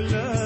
ਮਦਦ 0.00 0.12
ਲਈ 0.12 0.37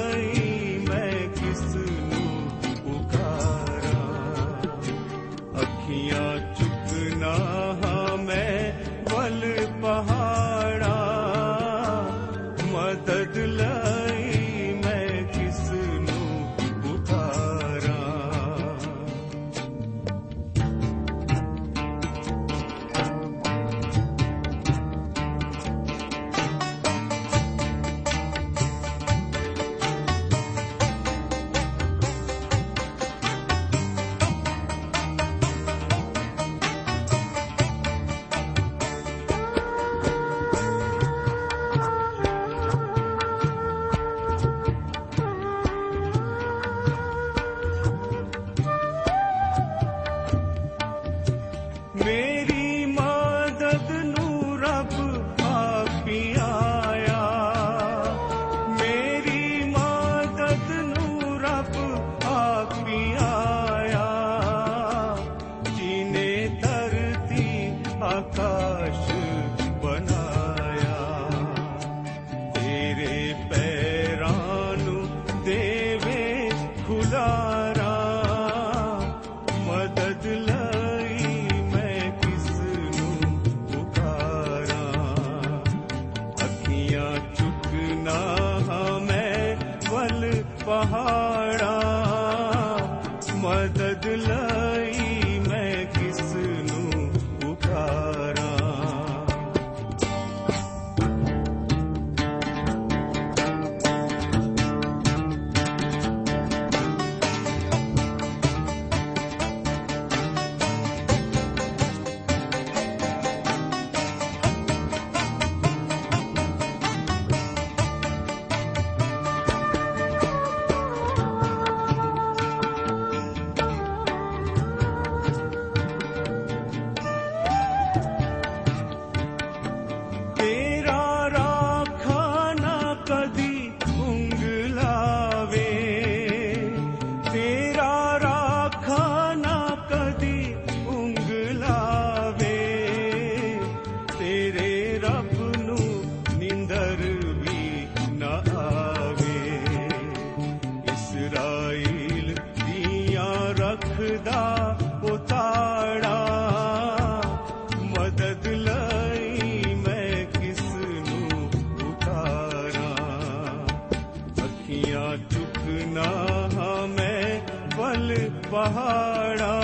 शरणा 169.33 169.62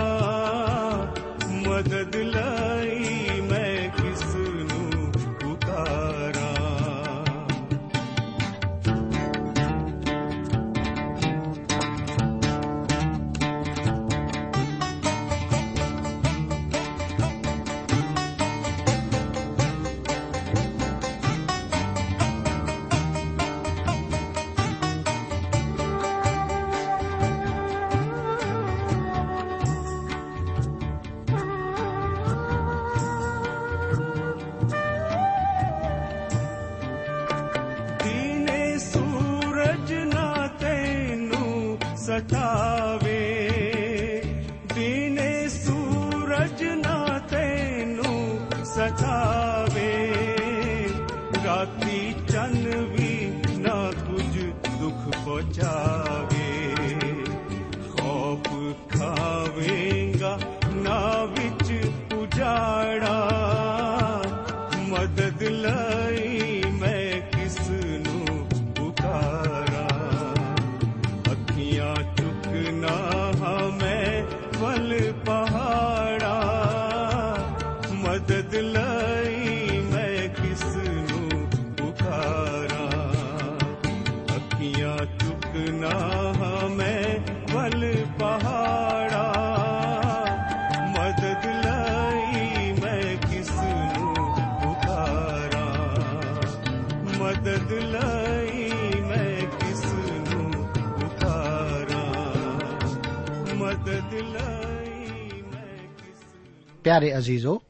ਪਿਆਰੇ 106.89 107.19
ਅਜ਼ੀਜ਼ੋ, 107.19 107.63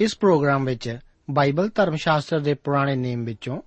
ਇਸ 0.00 0.18
ਪ੍ਰੋਗਰਾਮ 0.18 0.64
ਵਿੱਚ 0.64 0.98
ਬਾਈਬਲ 1.30 1.70
ਧਰਮ 1.74 1.96
ਸ਼ਾਸਤਰ 1.96 2.40
ਦੇ 2.40 2.54
ਪੁਰਾਣੇ 2.54 2.96
ਨੇਮ 2.96 3.24
ਵਿੱਚੋਂ 3.24 3.62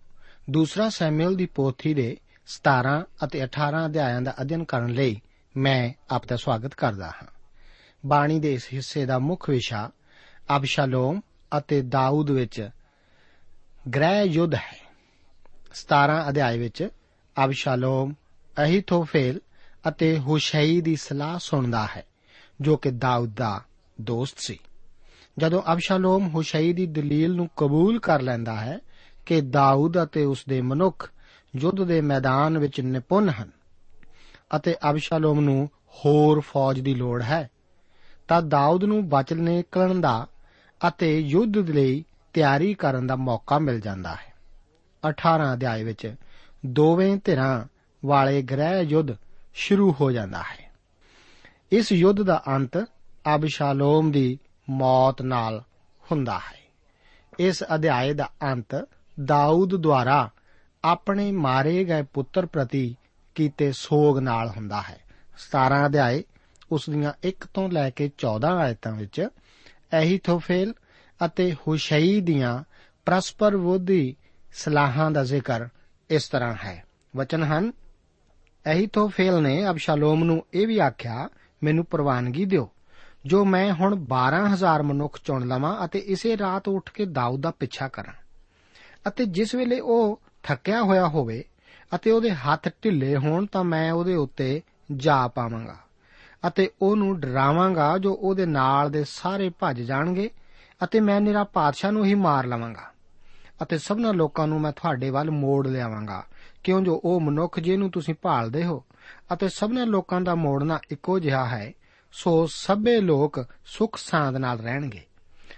ਦੂਸਰਾ 0.49 0.89
ਸੈਮੂਅਲ 0.89 1.35
ਦੀ 1.35 1.45
ਪੋਥੀ 1.45 1.93
ਦੇ 1.93 2.17
17 2.47 3.05
ਅਤੇ 3.23 3.43
18 3.43 3.85
ਅਧਿਆਇਆਂ 3.85 4.21
ਦਾ 4.21 4.33
ਅਧਿਐਨ 4.41 4.63
ਕਰਨ 4.63 4.89
ਲਈ 4.89 5.21
ਮੈਂ 5.57 5.93
ਆਪ 6.09 6.27
ਦਾ 6.27 6.35
ਸਵਾਗਤ 6.35 6.73
ਕਰਦਾ 6.73 7.07
ਹਾਂ। 7.07 7.27
ਬਾਣੀ 8.05 8.39
ਦੇ 8.39 8.53
ਇਸ 8.53 8.67
ਹਿੱਸੇ 8.73 9.05
ਦਾ 9.05 9.19
ਮੁੱਖ 9.19 9.49
ਵਿਸ਼ਾ 9.49 9.91
ਅਬਸ਼ਾਲੋਮ 10.55 11.21
ਅਤੇ 11.57 11.81
ਦਾਊਦ 11.81 12.31
ਵਿੱਚ 12.31 12.69
ਗ੍ਰਹਿ 13.95 14.23
ਯੁੱਧ 14.23 14.55
ਹੈ। 14.55 14.87
17 15.73 16.29
ਅਧਿਆਇ 16.29 16.57
ਵਿੱਚ 16.57 16.87
ਅਬਸ਼ਾਲੋਮ, 17.45 18.13
ਅਹੀਥੋਫੇਲ 18.63 19.39
ਅਤੇ 19.87 20.19
ਹੁਸ਼ਈ 20.19 20.81
ਦੀ 20.81 20.95
ਸਲਾਹ 20.95 21.39
ਸੁਣਦਾ 21.39 21.87
ਹੈ, 21.95 22.05
ਜੋ 22.61 22.77
ਕਿ 22.77 22.91
ਦਾਊਦ 22.91 23.33
ਦਾ 23.33 23.61
ਦੋਸਤ 24.01 24.35
ਸੀ। 24.37 24.59
ਜਦੋਂ 25.39 25.61
ਅਬਸ਼ਾਲੋਮ 25.73 26.27
ਹੁਸ਼ਈ 26.27 26.73
ਦੀ 26.73 26.85
ਦਲੀਲ 26.85 27.35
ਨੂੰ 27.35 27.49
ਕਬੂਲ 27.57 27.99
ਕਰ 27.99 28.21
ਲੈਂਦਾ 28.21 28.55
ਹੈ 28.55 28.79
ਕਿ 29.25 29.41
ਦਾਊਦ 29.41 30.03
ਅਤੇ 30.03 30.25
ਉਸ 30.25 30.43
ਦੇ 30.49 30.61
ਮਨੁੱਖ 30.61 31.11
ਯੁੱਧ 31.55 31.83
ਦੇ 31.83 32.01
ਮੈਦਾਨ 32.01 32.57
ਵਿੱਚ 32.57 32.81
ਨਿਪੁੰਨ 32.81 33.29
ਹਨ 33.29 33.51
ਅਤੇ 34.55 34.75
ਅਬਸ਼ਾਲੋਮ 34.89 35.39
ਨੂੰ 35.39 35.69
ਹੋਰ 35.89 36.39
ਫੌਜ 36.39 36.79
ਦੀ 36.79 36.95
ਲੋੜ 36.95 37.23
ਹੈ, 37.23 37.49
ਤਾਂ 38.27 38.41
ਦਾਊਦ 38.41 38.83
ਨੂੰ 38.83 39.09
ਬਚ 39.09 39.33
ਨਿਕਲਣ 39.33 40.01
ਦਾ 40.01 40.27
ਅਤੇ 40.87 41.19
ਯੁੱਧ 41.19 41.57
ਲਈ 41.57 42.05
ਤਿਆਰੀ 42.33 42.73
ਕਰਨ 42.73 43.07
ਦਾ 43.07 43.15
ਮੌਕਾ 43.15 43.59
ਮਿਲ 43.59 43.79
ਜਾਂਦਾ 43.79 44.15
ਹੈ। 44.15 44.33
18 45.09 45.53
ਅਧਿਆਇ 45.53 45.83
ਵਿੱਚ 45.83 46.15
ਦੋਵੇਂ 46.65 47.17
ਧਿਰਾਂ 47.23 47.65
ਵਾਲੇ 48.05 48.41
ਗ੍ਰਹਿ 48.41 48.83
ਯੁੱਧ 48.83 49.07
ਸ਼ੁਰੂ 49.53 49.95
ਹੋ 50.01 50.11
ਜਾਂਦਾ 50.11 50.39
ਹੈ। 50.39 50.71
ਇਸ 51.71 51.91
ਯੁੱਧ 51.91 52.21
ਦਾ 52.21 52.43
ਅੰਤ 52.47 52.77
ਅਬਸ਼ਾਲੋਮ 53.35 54.11
ਦੀ 54.11 54.39
ਮੌਤ 54.69 55.21
ਨਾਲ 55.21 55.63
ਹੁੰਦਾ 56.11 56.39
ਹੈ। 56.39 56.67
ਇਸ 57.39 57.63
ਅਧਿਆਏ 57.75 58.13
ਦਾ 58.13 58.29
ਅੰਤ 58.43 58.87
ਦਾਊਦ 59.25 59.75
ਦੁਆਰਾ 59.75 60.29
ਆਪਣੇ 60.83 61.31
ਮਾਰੇ 61.31 61.83
ਗਏ 61.83 62.01
ਪੁੱਤਰ 62.01 62.45
ਪ੍ਰਤੀ 62.45 62.95
ਕੀਤੇ 63.35 63.71
ਸੋਗ 63.71 64.19
ਨਾਲ 64.19 64.49
ਹੁੰਦਾ 64.49 64.81
ਹੈ। 64.81 64.99
17 65.37 65.85
ਅਧਿਆਏ, 65.85 66.23
ਉਸ 66.71 66.89
ਦੀਆਂ 66.89 67.13
1 67.23 67.45
ਤੋਂ 67.53 67.69
ਲੈ 67.69 67.89
ਕੇ 67.89 68.11
14 68.17 68.57
ਆਇਤਾਂ 68.57 68.91
ਵਿੱਚ 68.91 69.27
ਐਹੀਥੋਫੇਲ 69.93 70.73
ਅਤੇ 71.25 71.53
ਹੁਸ਼ਈ 71.53 72.21
ਦੀਆਂ 72.21 72.63
ਪਰਸਪਰ 73.05 73.57
ਵਿਰੋਧੀ 73.57 74.15
ਸਲਾਹਾਂ 74.53 75.11
ਦਾ 75.11 75.23
ਜ਼ਿਕਰ 75.23 75.67
ਇਸ 76.09 76.29
ਤਰ੍ਹਾਂ 76.29 76.55
ਹੈ। 76.63 76.85
ਵਚਨ 77.15 77.43
ਹਨ, 77.43 77.71
ਐਹੀਥੋਫੇਲ 78.65 79.41
ਨੇ 79.41 79.69
ਅਬਸ਼ਾਲੋਮ 79.69 80.23
ਨੂੰ 80.23 80.45
ਇਹ 80.53 80.67
ਵੀ 80.67 80.79
ਆਖਿਆ, 80.79 81.29
ਮੈਨੂੰ 81.63 81.85
ਪ੍ਰਵਾਨਗੀ 81.85 82.45
ਦਿਓ। 82.45 82.71
ਜੋ 83.27 83.45
ਮੈਂ 83.45 83.73
ਹੁਣ 83.73 83.95
12000 84.05 84.83
ਮਨੁੱਖ 84.83 85.19
ਚੁਣ 85.23 85.47
ਲਵਾਂ 85.47 85.85
ਅਤੇ 85.85 85.99
ਇਸੇ 85.99 86.37
ਰਾਤ 86.37 86.67
ਉੱਠ 86.67 86.89
ਕੇ 86.89 87.05
ਦਾਊਦ 87.05 87.41
ਦਾ 87.41 87.51
ਪਿੱਛਾ 87.51 87.87
ਕਰਾਂ। 87.87 88.13
ਅਤੇ 89.07 89.25
ਜਿਸ 89.25 89.55
ਵੇਲੇ 89.55 89.79
ਉਹ 89.79 90.21
ਥੱਕਿਆ 90.43 90.81
ਹੋਇਆ 90.83 91.07
ਹੋਵੇ 91.07 91.43
ਅਤੇ 91.95 92.11
ਉਹਦੇ 92.11 92.31
ਹੱਥ 92.31 92.69
ਢਿੱਲੇ 92.83 93.15
ਹੋਣ 93.15 93.45
ਤਾਂ 93.45 93.63
ਮੈਂ 93.63 93.91
ਉਹਦੇ 93.91 94.15
ਉੱਤੇ 94.15 94.61
ਜਾ 94.91 95.27
ਪਾਵਾਂਗਾ 95.27 95.77
ਅਤੇ 96.47 96.69
ਉਹਨੂੰ 96.81 97.19
ਡਰਾਵਾਂਗਾ 97.19 97.97
ਜੋ 97.97 98.13
ਉਹਦੇ 98.13 98.45
ਨਾਲ 98.45 98.91
ਦੇ 98.91 99.03
ਸਾਰੇ 99.03 99.49
ਭੱਜ 99.59 99.81
ਜਾਣਗੇ 99.81 100.29
ਅਤੇ 100.83 100.99
ਮੈਂ 100.99 101.21
ਨਿਰਾ 101.21 101.43
ਪਾਤਸ਼ਾਹ 101.43 101.91
ਨੂੰ 101.91 102.05
ਹੀ 102.05 102.15
ਮਾਰ 102.15 102.45
ਲਵਾਂਗਾ 102.45 102.91
ਅਤੇ 103.63 103.77
ਸਭਨਾਂ 103.77 104.13
ਲੋਕਾਂ 104.13 104.47
ਨੂੰ 104.47 104.61
ਮੈਂ 104.61 104.71
ਤੁਹਾਡੇ 104.71 105.09
ਵੱਲ 105.09 105.31
ਮੋੜ 105.31 105.67
ਲਿਆਵਾਂਗਾ। 105.67 106.23
ਕਿਉਂ 106.63 106.81
ਜੋ 106.81 107.01
ਉਹ 107.05 107.19
ਮਨੁੱਖ 107.21 107.59
ਜਿਹਨੂੰ 107.59 107.91
ਤੁਸੀਂ 107.91 108.15
ਭਾਲਦੇ 108.21 108.63
ਹੋ 108.65 108.83
ਅਤੇ 109.33 109.49
ਸਭਨਾਂ 109.49 109.85
ਲੋਕਾਂ 109.85 110.21
ਦਾ 110.21 110.35
ਮੋੜਨਾ 110.35 110.79
ਇੱਕੋ 110.91 111.19
ਜਿਹਾ 111.19 111.45
ਹੈ 111.45 111.73
ਸੋ 112.17 112.47
ਸਭੇ 112.47 113.01
ਲੋਕ 113.01 113.45
ਸੁਖ 113.65 113.97
ਸਾਂਦ 113.97 114.35
ਨਾਲ 114.35 114.59
ਰਹਿਣਗੇ। 114.59 115.01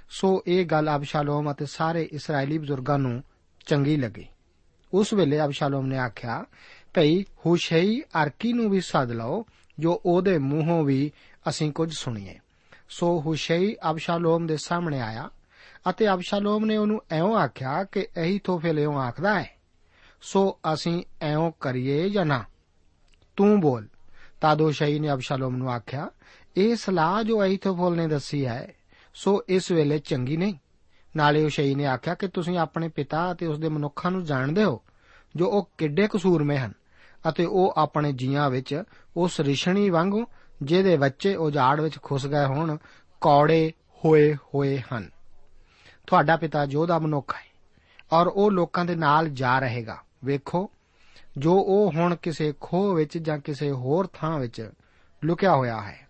ਸੋ 0.10 0.44
ਇਹ 0.48 0.66
ਗੱਲ 0.66 0.96
ਅਬਸ਼ਾਲੋਮ 0.96 1.52
ਅਤੇ 1.52 1.66
ਸਾਰੇ 1.66 2.04
ਇਸرائیਲੀ 2.04 2.58
ਬਜ਼ੁਰਗਾਂ 2.58 3.00
ਨੂੰ 3.00 3.24
ਚੰਗੀ 3.66 3.98
ਲੱਗੀ। 3.98 4.28
ਉਸ 4.94 5.14
ਵੇਲੇ 5.14 5.46
ਅਬਸ਼ਾਲੋਮ 5.46 5.86
ਨੇ 5.86 5.98
ਆਖਿਆ, 5.98 6.46
ਭਈ 6.94 7.24
ਹੁਸ਼ੇਈ 7.24 8.02
ਅਰਕੀ 8.24 8.54
ਨੂੰ 8.54 8.70
ਵੀ 8.70 8.82
ਸੱਦ 8.82 9.12
ਲਓ, 9.12 9.46
ਜੋ 9.80 10.02
ਉਹਦੇ 10.06 10.38
ਮੂੰਹੋਂ 10.38 10.84
ਵੀ 10.84 11.12
ਅਸੀਂ 11.50 11.72
ਕੁਝ 11.72 11.94
ਸੁਣੀਏ। 11.94 12.40
ਸੋ 12.90 13.20
ਹੁਸ਼ੇਈ 13.20 13.76
ਅਬਸ਼ਾਲੋਮ 13.90 14.48
ਦੇ 14.48 14.58
ਸਾਹਮਣੇ 14.58 15.02
ਆਇਆ 15.02 15.30
ਅਤੇ 15.90 16.14
ਅਬਸ਼ਾਲੋਮ 16.14 16.66
ਨੇ 16.66 16.78
ਉਹਨੂੰ 16.78 17.02
ਐਉਂ 17.12 17.36
ਆਖਿਆ 17.36 17.84
ਕਿ 17.84 18.08
ਇਹੀ 18.18 18.40
ਤੋਫੇਲਿਓਂ 18.40 18.98
ਆਖਦਾ 18.98 19.40
ਹੈ। 19.40 19.58
ਸੋ 20.22 20.60
ਅਸੀਂ 20.74 21.04
ਐਉਂ 21.22 21.52
ਕਰੀਏ 21.60 22.10
ਜਾਂ 22.10 22.26
ਨਾ? 22.26 22.46
ਤੂੰ 23.36 23.60
ਬੋਲ। 23.60 23.88
ਤਦ 24.42 24.62
ਹੁਸ਼ੇਈ 24.62 25.00
ਨੇ 25.00 25.12
ਅਬਸ਼ਾਲੋਮ 25.12 25.56
ਨੂੰ 25.56 25.72
ਆਖਿਆ 25.72 26.10
ਇਹ 26.58 26.76
ਸਲਾਹ 26.76 27.24
ਜੋ 27.24 27.44
ਅਹੀਥੋਫੇਲ 27.44 27.98
ਨੇ 27.98 28.08
ਦੱਸੀ 28.08 28.46
ਹੈ, 28.46 28.74
ਸੋ 29.14 29.44
ਇਸ 29.50 29.72
ਵੇਲੇ 29.72 30.00
ਚੰਗੀ 30.00 30.38
ਨਹੀਂ। 30.38 30.56
ਨਾਲੇ 31.16 31.44
ਹੁਸ਼ਈ 31.44 31.76
ਨੇ 31.76 31.86
ਆਖਿਆ 31.86 32.14
ਕਿ 32.14 32.28
ਤੁਸੀਂ 32.28 32.58
ਆਪਣੇ 32.58 32.88
ਪਿਤਾ 32.88 33.32
ਅਤੇ 33.32 33.46
ਉਸ 33.46 33.60
ਦੇ 33.60 33.70
ਮਨੁੱਖਾਂ 33.70 34.12
ਨੂੰ 34.12 34.24
ਜਾਣਦੇ 34.24 34.64
ਹੋ, 34.64 34.82
ਜੋ 35.36 35.48
ਉਹ 35.48 35.70
ਕਿੱਡੇ 35.78 36.08
ਕਸੂਰਮੇ 36.08 36.58
ਹਨ, 36.58 36.74
ਅਤੇ 37.30 37.46
ਉਹ 37.46 37.74
ਆਪਣੇ 37.78 38.14
ਜੀਆਂ 38.14 38.50
ਵਿੱਚ 38.50 38.84
ਉਸ 39.18 39.40
ਰਿਸ਼ਣੀ 39.40 39.90
ਵਾਂਗੂ, 39.90 40.26
ਜਿਹਦੇ 40.62 40.98
ਬੱਚੇ 40.98 41.36
ਉਜਾੜ 41.36 41.82
ਵਿੱਚ 41.82 42.00
ਖੁੱਸ 42.02 42.28
ਗਏ 42.28 42.46
ਹੋਣ, 42.46 42.78
ਕੌੜੇ 43.22 43.72
ਹੋਏ 44.06 44.34
ਹੋਏ 44.34 44.82
ਹਨ। 44.94 45.10
ਤੁਹਾਡਾ 46.08 46.38
ਪਿਤਾ 46.38 46.66
ਜੋਧਾ 46.66 47.00
ਮਨੁੱਖ 47.00 47.36
ਹੈ, 47.36 47.48
ਔਰ 48.14 48.28
ਉਹ 48.28 48.52
ਲੋਕਾਂ 48.52 48.86
ਦੇ 48.86 48.96
ਨਾਲ 48.96 49.30
ਜਾ 49.30 49.60
ਰਹੇਗਾ। 49.60 49.98
ਵੇਖੋ, 50.26 50.72
ਜੋ 51.38 51.54
ਉਹ 51.54 51.92
ਹੁਣ 51.96 52.16
ਕਿਸੇ 52.16 52.54
ਖੋਹ 52.62 52.96
ਵਿੱਚ 52.96 53.18
ਜਾਂ 53.18 53.40
ਕਿਸੇ 53.40 53.72
ਹੋਰ 53.72 54.08
ਥਾਂ 54.14 54.40
ਵਿੱਚ 54.40 54.72
ਲੁਕਿਆ 55.24 55.56
ਹੋਇਆ 55.56 55.82
ਹੈ 55.82 56.09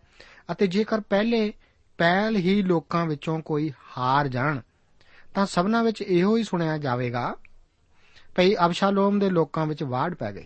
ਅਤੇ 0.52 0.68
ਜੇਕਰ 0.68 1.00
ਪਹਿਲੇ 1.00 1.54
ਪਹਿਲ 1.98 2.36
ਹੀ 2.36 2.62
ਲੋਕਾਂ 2.62 3.06
ਵਿੱਚੋਂ 3.06 3.40
ਕੋਈ 3.40 3.72
ਹਾਰ 3.98 4.28
ਜਾਣ, 4.28 4.60
ਤਾਂ 5.36 5.46
ਸਭਨਾਂ 5.46 5.84
ਵਿੱਚ 5.84 6.02
ਇਹੋ 6.02 6.38
ਹੀ 6.38 6.44
ਸੁਣਿਆ 6.44 6.78
ਜਾਵੇਗਾ, 6.78 7.36
ਭਈ 8.36 8.56
ਅਬਸ਼ਾਲੋਮ 8.66 9.20
ਦੇ 9.20 9.30
ਲੋਕਾਂ 9.30 9.66
ਵਿੱਚ 9.66 9.84
ਵਾੜ 9.84 10.16
ਪੈ 10.16 10.34
ਗਈ। 10.34 10.46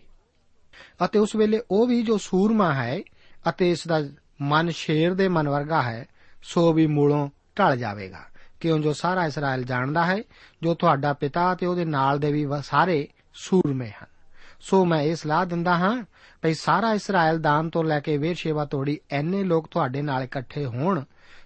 ਅਤੇ 1.05 1.19
ਉਸ 1.19 1.35
ਵੇਲੇ 1.35 1.61
ਉਹ 1.71 1.87
ਵੀ 1.87 2.01
ਜੋ 2.01 2.17
ਸੂਰਮਾ 2.17 2.73
ਹੈ 2.73 3.01
ਅਤੇ 3.49 3.71
ਇਸ 3.71 3.87
ਦਾ 3.87 4.01
ਮਨ 4.41 4.69
ਸ਼ੇਰ 4.69 5.13
ਦੇ 5.13 5.27
ਮਨ 5.27 5.49
ਵਰਗਾ 5.49 5.81
ਹੈ, 5.81 6.05
ਸੋ 6.43 6.73
ਵੀ 6.73 6.87
ਮੂਲੋਂ 6.87 7.29
ਢਲ 7.59 7.77
ਜਾਵੇਗਾ। 7.77 8.25
ਕਿਉਂ 8.59 8.79
ਜੋ 8.79 8.93
ਸਾਰਾ 8.93 9.25
ਇਸਰਾਇਲ 9.25 9.63
ਜਾਣਦਾ 9.63 10.05
ਹੈ, 10.05 10.17
ਜੋ 10.63 10.73
ਤੁਹਾਡਾ 10.73 11.13
ਪਿਤਾ 11.13 11.55
ਤੇ 11.55 11.65
ਉਹਦੇ 11.65 11.85
ਨਾਲ 11.85 12.19
ਦੇ 12.19 12.31
ਵੀ, 12.31 12.47
ਸਾਰੇ 12.63 13.07
ਸੂਰਮੇ 13.33 13.89
ਹਨ। 13.89 14.12
ਸੋ 14.63 14.85
ਮੈਂ 14.85 15.01
ਇਹ 15.01 15.15
ਸਲਾਹ 15.15 15.45
ਦਿੰਦਾ 15.45 15.77
ਹਾਂ 15.77 16.03
ਭਈ 16.41 16.53
ਸਾਰਾ 16.53 16.93
ਇਸਰਾਇਲ 16.93 17.39
ਦਾਨ 17.39 17.69
ਤੋਂ 17.69 17.83
ਲੈ 17.83 17.99
ਕੇ 17.99 18.17
ਵੇਰਸ਼ੇਵਾ 18.17 18.65
ਤੋੜੀ 18.65 18.99
ਐਨੇ 19.11 19.43
ਲੋਕ 19.43 19.67
ਤੁਹਾਡੇ 19.71 20.01
ਨਾਲ 20.01 20.23
ਇਕੱਠੇ 20.23 20.65
ਹੋਣ, 20.65 21.03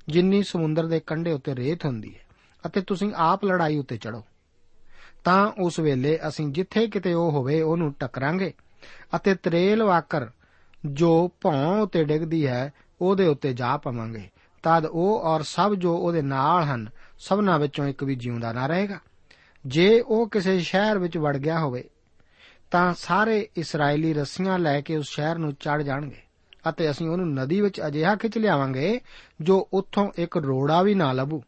ਜਿੰਨੀ 0.07 0.43
ਸਮੁੰਦਰ 0.43 0.86
ਦੇ 0.86 1.00
ਕੰਢੇ 1.00 1.31
ਉੱਤੇ 1.31 1.55
ਰੇਤ 1.55 1.86
ਹੁੰਦੀ 1.86 2.15
ਹੈ, 2.15 2.19
ਅਤੇ 2.65 2.81
ਤੁਸੀਂ 2.81 3.13
ਆਪ 3.15 3.45
ਲੜਾਈ 3.45 3.77
ਉੱਤੇ 3.77 3.97
ਚੜੋ 3.97 4.24
ਤਾਂ 5.24 5.51
ਉਸ 5.59 5.79
ਵੇਲੇ 5.79 6.19
ਅਸੀਂ 6.27 6.47
ਜਿੱਥੇ 6.47 6.88
ਕਿਤੇ 6.88 7.13
ਉਹ 7.13 7.31
ਹੋਵੇ, 7.31 7.62
ਉਹਨੂੰ 7.62 7.93
ਟਕਰਾਂਗੇ, 8.00 8.53
ਅਤੇ 9.15 9.36
ਤਰੇਲ 9.36 9.83
ਵਾਕਰ 9.83 10.27
ਜੋ 10.86 11.31
ਭੌਂ 11.41 11.81
ਉੱਤੇ 11.81 12.03
ਡਿੱਗਦੀ 12.03 12.47
ਹੈ, 12.47 12.74
ਉਹਦੇ 13.01 13.27
ਉੱਤੇ 13.27 13.53
ਜਾ 13.53 13.77
ਪਵਾਂਗੇ। 13.77 14.29
ਤਦ 14.63 14.86
ਉਹ 14.86 15.19
ਔਰ 15.19 15.41
ਸਭ 15.41 15.74
ਜੋ 15.74 15.97
ਉਹਦੇ 15.97 16.21
ਨਾਲ 16.21 16.63
ਹਨ, 16.63 16.89
ਸਭਨਾਂ 17.19 17.59
ਵਿੱਚੋਂ 17.59 17.88
ਇੱਕ 17.88 18.03
ਵੀ 18.03 18.15
ਜਿਉਂਦਾ 18.15 18.53
ਨਾ 18.53 18.67
ਰਹੇਗਾ। 18.67 19.00
ਜੇ 19.65 20.01
ਉਹ 20.01 20.29
ਕਿਸੇ 20.29 20.59
ਸ਼ਹਿਰ 20.59 20.97
ਵਿੱਚ 20.97 21.17
ਵੜ 21.17 21.38
ਗਿਆ 21.38 21.59
ਹੋਵੇ 21.59 21.83
ਤਾਂ 22.71 22.93
ਸਾਰੇ 22.93 23.50
ਇਸرائیਲੀ 23.57 24.13
ਰੱਸੀਆਂ 24.13 24.59
ਲੈ 24.59 24.81
ਕੇ 24.81 24.97
ਉਸ 24.97 25.05
ਸ਼ਹਿਰ 25.09 25.38
ਨੂੰ 25.38 25.53
ਚੜ 25.53 25.81
ਜਾਣਗੇ 25.81 26.21
ਅਤੇ 26.69 26.91
ਅਸੀਂ 26.91 27.09
ਉਹਨੂੰ 27.09 27.33
ਨਦੀ 27.33 27.62
ਵਿੱਚ 27.62 27.81
ਅਜਿਹਾ 27.88 28.15
ਖਿੱਚ 28.15 28.38
ਲਿਆਵਾਂਗੇ 28.38 29.01
ਜੋ 29.41 29.69
ਉੱਥੋਂ 29.74 30.12
ਇੱਕ 30.17 30.38
ਰੋੜਾ 30.38 30.81
ਵੀ 30.81 30.93
ਨਾ 30.93 31.12
ਲੱਭੂ। 31.12 31.43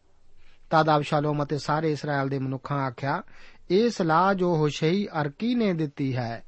ਤਦ 0.70 0.96
ਅਬਸ਼ਾਲੋਮ 0.96 1.44
ਅਤੇ 1.44 1.58
ਸਾਰੇ 1.58 1.92
ਇਸਰਾਇਲ 1.92 2.28
ਦੇ 2.28 2.38
ਮਨੁੱਖਾਂ 2.38 2.78
ਆਖਿਆ, 2.78 3.22
ਇਹ 3.70 3.90
ਸਲਾਹ 3.90 4.34
ਜੋ 4.34 4.56
ਹੁਸ਼ੇਈ 4.56 5.08
ਅਰਕੀ 5.20 5.54
ਨੇ 5.54 5.72
ਦਿੱਤੀ 5.72 6.16
ਹੈ, 6.16 6.44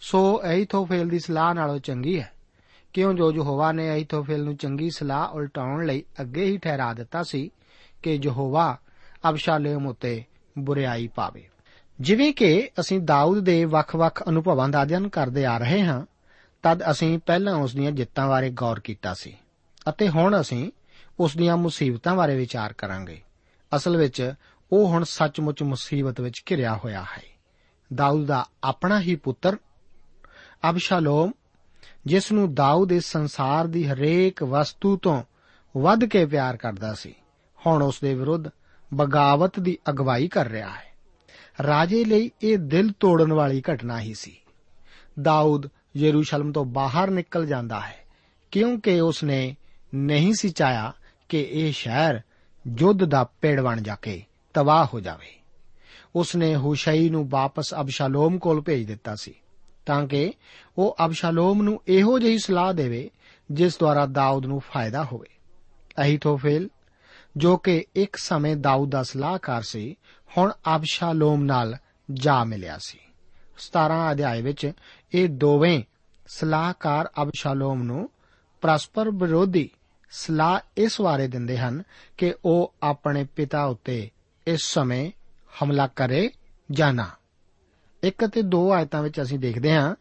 ਸੋ 0.00 0.42
ਐਥੋਫੇਲ 0.44 1.08
ਦੀ 1.08 1.18
ਸਲਾਹ 1.18 1.54
ਨਾਲੋਂ 1.54 1.78
ਚੰਗੀ 1.78 2.20
ਹੈ। 2.20 2.32
ਕਿਉਂ 2.92 3.14
ਜੋ 3.14 3.32
ਯਹੋਵਾ 3.32 3.72
ਨੇ 3.72 4.02
ਐਥੋਫੇਲ 4.02 4.44
ਨੂੰ 4.44 4.56
ਚੰਗੀ 4.56 4.90
ਸਲਾਹ 4.90 5.28
ਉਲਟਾਉਣ 5.28 5.86
ਲਈ 5.86 6.04
ਅੱਗੇ 6.20 6.44
ਹੀ 6.44 6.58
ਠਹਿਰਾ 6.58 6.94
ਦਿੱਤਾ 6.94 7.22
ਸੀ 7.22 7.50
ਕਿ 8.02 8.20
ਯਹੋਵਾ 8.22 8.78
ਅਬਸ਼ਾਲੋਮ 9.28 9.86
ਉਤੇ 9.86 10.24
ਬੁਰੀਾਈ 10.58 11.08
ਪਾਵੇ। 11.08 11.48
ਜਿਵੇਂ 12.00 12.32
ਕਿ 12.32 12.70
ਅਸੀਂ 12.80 13.00
ਦਾਊਦ 13.00 13.40
ਦੇ 13.40 13.64
ਵੱਖ-ਵੱਖ 13.64 14.28
ਅਨੁਭਵਾਂ 14.28 14.68
ਦਾ 14.68 14.82
ਅਧਿਐਨ 14.82 15.08
ਕਰਦੇ 15.08 15.44
ਆ 15.44 15.58
ਰਹੇ 15.58 15.80
ਹਾਂ, 15.82 16.04
ਤਦ 16.62 16.90
ਅਸੀਂ 16.90 17.18
ਪਹਿਲਾਂ 17.18 17.54
ਉਸ 17.54 17.74
ਦੀਆਂ 17.74 17.92
ਜਿੱਤਾਂ 17.92 18.28
ਬਾਰੇ 18.28 18.50
ਗੌਰ 18.50 18.80
ਕੀਤਾ 18.80 19.14
ਸੀ 19.14 19.36
ਅਤੇ 19.88 20.08
ਹੁਣ 20.08 20.40
ਅਸੀਂ 20.40 20.70
ਉਸ 21.20 21.36
ਦੀਆਂ 21.36 21.56
ਮੁਸੀਬਤਾਂ 21.56 22.14
ਬਾਰੇ 22.16 22.36
ਵਿਚਾਰ 22.36 22.72
ਕਰਾਂਗੇ। 22.72 23.20
ਅਸਲ 23.76 23.96
ਵਿੱਚ 23.96 24.32
ਉਹ 24.72 24.88
ਹੁਣ 24.88 25.04
ਸੱਚਮੁੱਚ 25.04 25.62
ਮੁਸੀਬਤ 25.62 26.20
ਵਿੱਚ 26.20 26.42
ਘਿਰਿਆ 26.50 26.76
ਹੋਇਆ 26.76 27.02
ਹੈ। 27.02 27.22
ਦਾਊਦ 27.94 28.26
ਦਾ 28.26 28.44
ਆਪਣਾ 28.64 29.00
ਹੀ 29.00 29.16
ਪੁੱਤਰ 29.16 29.56
ਅਬਸ਼ਾਲੋਮ, 30.70 31.32
ਜਿਸ 32.06 32.32
ਨੂੰ 32.32 32.54
ਦਾਊਦ 32.54 32.92
ਇਸ 32.92 33.04
ਸੰਸਾਰ 33.04 33.66
ਦੀ 33.66 33.86
ਹਰੇਕ 33.88 34.42
ਵਸਤੂ 34.42 34.96
ਤੋਂ 34.96 35.22
ਵੱਧ 35.76 36.04
ਕੇ 36.04 36.26
ਪਿਆਰ 36.26 36.56
ਕਰਦਾ 36.56 36.94
ਸੀ, 36.94 37.14
ਹੁਣ 37.66 37.82
ਉਸ 37.82 38.00
ਦੇ 38.00 38.14
ਵਿਰੁੱਧ 38.14 38.48
ਬਗਾਵਤ 38.94 39.60
ਦੀ 39.60 39.78
ਅਗਵਾਈ 39.90 40.28
ਕਰ 40.28 40.48
ਰਿਹਾ 40.48 40.68
ਹੈ। 40.68 40.85
ਰਾਜੇ 41.62 42.04
ਲਈ 42.04 42.30
ਇਹ 42.42 42.58
ਦਿਲ 42.58 42.92
ਤੋੜਨ 43.00 43.32
ਵਾਲੀ 43.32 43.62
ਘਟਨਾ 43.72 44.00
ਹੀ 44.00 44.14
ਸੀ। 44.14 44.36
ਦਾਊਦ 45.22 45.68
ਯਰੂਸ਼ਲਮ 45.96 46.52
ਤੋਂ 46.52 46.64
ਬਾਹਰ 46.64 47.10
ਨਿਕਲ 47.10 47.46
ਜਾਂਦਾ 47.46 47.80
ਹੈ, 47.80 48.04
ਕਿਉਂਕਿ 48.50 49.00
ਉਸ 49.00 49.24
ਨੇ 49.24 49.56
ਨਹੀਂ 49.94 50.34
ਸੀ 50.34 50.48
ਚਾਹਿਆ 50.48 50.92
ਕਿ 51.28 51.48
ਇਹ 51.50 51.72
ਸ਼ਹਿਰ 51.72 52.20
ਯੁੱਧ 52.78 53.04
ਦਾ 53.04 53.24
ਪੇੜ 53.24 53.60
ਬਣ 53.60 53.80
ਜਾ 53.80 53.94
ਕੇ 53.94 54.22
ਤਬਾਹ 54.54 54.86
ਹੋ 54.94 55.00
ਜਾਵੇ। 55.00 55.34
ਉਸ 56.16 56.36
ਨੇ 56.36 56.56
ਹੁਸ਼ਈ 56.56 57.08
ਨੂੰ 57.10 57.28
ਵਾਪਸ 57.28 57.74
ਅਬਸ਼ਾਲੋਮ 57.80 58.38
ਕੋਲ 58.38 58.60
ਭੇਜ 58.60 58.86
ਦਿੱਤਾ 58.86 59.14
ਸੀ, 59.14 59.34
ਤਾਂ 59.86 60.06
ਕਿ 60.06 60.32
ਉਹ 60.78 60.96
ਅਬਸ਼ਾਲੋਮ 61.04 61.62
ਨੂੰ 61.62 61.80
ਇਹੋ 61.88 62.18
ਜਿਹੀ 62.18 62.38
ਸਲਾਹ 62.38 62.72
ਦੇਵੇ 62.74 63.10
ਜਿਸ 63.50 63.78
ਦੁਆਰਾ 63.78 64.06
ਦਾਊਦ 64.06 64.46
ਨੂੰ 64.46 64.60
ਫਾਇਦਾ 64.60 65.04
ਹੋਵੇ। 65.04 65.28
ਅਹੀਥੋਫੇਲ, 66.00 66.68
ਜੋ 67.36 67.56
ਕਿ 67.56 67.84
ਇੱਕ 67.96 68.16
ਸਮੇਂ 68.16 68.56
ਦਾਊਦ 68.56 68.90
ਦਾ 68.90 69.02
ਸਲਾਹਕਾਰ 69.02 69.62
ਸੀ 69.62 69.96
ਹੁਣ 70.36 70.52
ਅਬਸ਼ਾਲੋਮ 70.76 71.44
ਨਾਲ 71.44 71.76
ਜਾ 72.10 72.44
ਮਿਲਿਆ 72.44 72.78
ਸੀ। 72.78 72.98
17 73.58 74.12
ਅਧਿਆਏ 74.12 74.42
ਵਿੱਚ 74.42 74.72
ਇਹ 75.12 75.28
ਦੋਵੇਂ 75.28 75.82
ਸਲਾਹਕਾਰ 76.26 77.10
ਅਬਸ਼ਾਲੋਮ 77.22 77.82
ਨੂੰ 77.82 78.10
ਪਰਸਪਰ 78.60 79.10
ਵਿਰੋਧੀ 79.10 79.70
ਸਲਾਹ 80.10 80.60
ਇਸ 80.76 81.00
ਬਾਰੇ 81.00 81.28
ਦਿੰਦੇ 81.28 81.58
ਹਨ 81.58 81.82
ਕਿ 82.16 82.34
ਉਹ 82.44 82.74
ਆਪਣੇ 82.82 83.24
ਪਿਤਾ 83.24 83.64
ਉੱਤੇ 83.64 84.10
ਇਸ 84.46 84.60
ਸਮੇਂ 84.62 85.10
ਹਮਲਾ 85.62 85.86
ਕਰੇ 85.86 86.30
ਜਾਂ 86.70 86.92
ਨਾ। 86.92 87.10
ਇੱਕ 88.02 88.24
ਅਤੇ 88.24 88.42
ਦੋ 88.42 88.72
ਆਇਤਾਂ 88.72 89.02
ਵਿੱਚ 89.02 89.22
ਅਸੀਂ 89.22 89.38
ਦੇਖਦੇ 89.38 89.74
ਹਾਂ 89.74 89.94